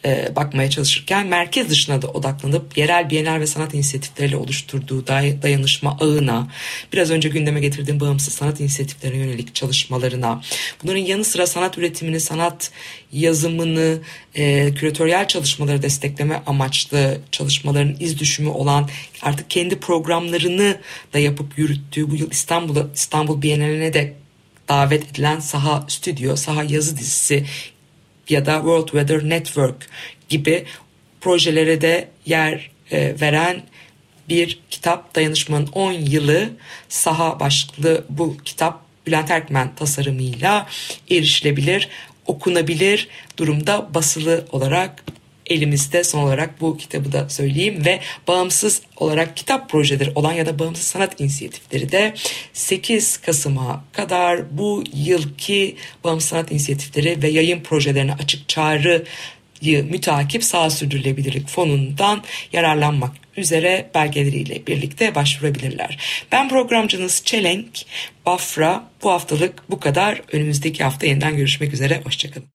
e, 0.07 0.35
bakmaya 0.35 0.69
çalışırken 0.69 1.27
merkez 1.27 1.69
dışına 1.69 2.01
da 2.01 2.07
odaklanıp 2.07 2.77
yerel 2.77 3.09
bienal 3.09 3.39
ve 3.39 3.47
sanat 3.47 3.73
inisiyatifleriyle 3.73 4.37
oluşturduğu 4.37 5.01
day- 5.01 5.41
dayanışma 5.41 5.97
ağına, 6.01 6.47
biraz 6.93 7.11
önce 7.11 7.29
gündeme 7.29 7.59
getirdiğim 7.59 7.99
bağımsız 7.99 8.33
sanat 8.33 8.59
inisiyatiflerine 8.59 9.17
yönelik 9.17 9.55
çalışmalarına, 9.55 10.41
bunların 10.83 11.01
yanı 11.01 11.23
sıra 11.23 11.47
sanat 11.47 11.77
üretimini, 11.77 12.19
sanat 12.19 12.71
yazımını, 13.11 13.99
e, 14.35 14.73
küratöryel 14.73 15.27
çalışmaları 15.27 15.81
destekleme 15.81 16.41
amaçlı 16.45 17.17
çalışmaların 17.31 17.95
iz 17.99 18.19
düşümü 18.19 18.49
olan 18.49 18.89
artık 19.21 19.49
kendi 19.49 19.79
programlarını 19.79 20.77
da 21.13 21.19
yapıp 21.19 21.57
yürüttüğü 21.57 22.11
bu 22.11 22.15
yıl 22.15 22.31
İstanbul'a 22.31 22.87
İstanbul 22.95 23.41
Bienali'ne 23.41 23.93
de 23.93 24.13
davet 24.69 25.11
edilen 25.11 25.39
Saha 25.39 25.85
Stüdyo, 25.87 26.35
Saha 26.35 26.63
Yazı 26.63 26.97
dizisi 26.97 27.45
ya 28.29 28.45
da 28.45 28.55
World 28.55 28.87
Weather 28.87 29.29
Network 29.29 29.89
gibi 30.29 30.65
projelere 31.21 31.81
de 31.81 32.07
yer 32.25 32.71
e, 32.91 33.15
veren 33.21 33.63
bir 34.29 34.59
kitap 34.69 35.15
dayanışmanın 35.15 35.67
10 35.73 35.91
yılı 35.91 36.49
saha 36.89 37.39
başlıklı 37.39 38.05
bu 38.09 38.37
kitap 38.45 38.81
Bülent 39.07 39.31
Erkmen 39.31 39.75
tasarımıyla 39.75 40.67
erişilebilir, 41.11 41.89
okunabilir 42.25 43.07
durumda 43.37 43.93
basılı 43.93 44.45
olarak 44.51 45.03
elimizde 45.49 46.03
son 46.03 46.23
olarak 46.23 46.61
bu 46.61 46.77
kitabı 46.77 47.11
da 47.11 47.29
söyleyeyim 47.29 47.85
ve 47.85 47.99
bağımsız 48.27 48.81
olarak 48.97 49.37
kitap 49.37 49.69
projeleri 49.69 50.11
olan 50.15 50.33
ya 50.33 50.45
da 50.45 50.59
bağımsız 50.59 50.87
sanat 50.87 51.21
inisiyatifleri 51.21 51.91
de 51.91 52.13
8 52.53 53.17
Kasım'a 53.17 53.83
kadar 53.91 54.57
bu 54.57 54.83
yılki 54.93 55.75
bağımsız 56.03 56.29
sanat 56.29 56.51
inisiyatifleri 56.51 57.21
ve 57.21 57.27
yayın 57.27 57.59
projelerine 57.59 58.13
açık 58.13 58.49
çağrı 58.49 59.05
mütakip 59.61 60.43
sağ 60.43 60.69
sürdürülebilirlik 60.69 61.47
fonundan 61.47 62.23
yararlanmak 62.53 63.11
üzere 63.37 63.89
belgeleriyle 63.95 64.67
birlikte 64.67 65.15
başvurabilirler. 65.15 65.97
Ben 66.31 66.49
programcınız 66.49 67.21
Çelenk 67.25 67.67
Bafra. 68.25 68.89
Bu 69.03 69.11
haftalık 69.11 69.63
bu 69.69 69.79
kadar. 69.79 70.21
Önümüzdeki 70.31 70.83
hafta 70.83 71.07
yeniden 71.07 71.37
görüşmek 71.37 71.73
üzere. 71.73 72.01
Hoşçakalın. 72.03 72.45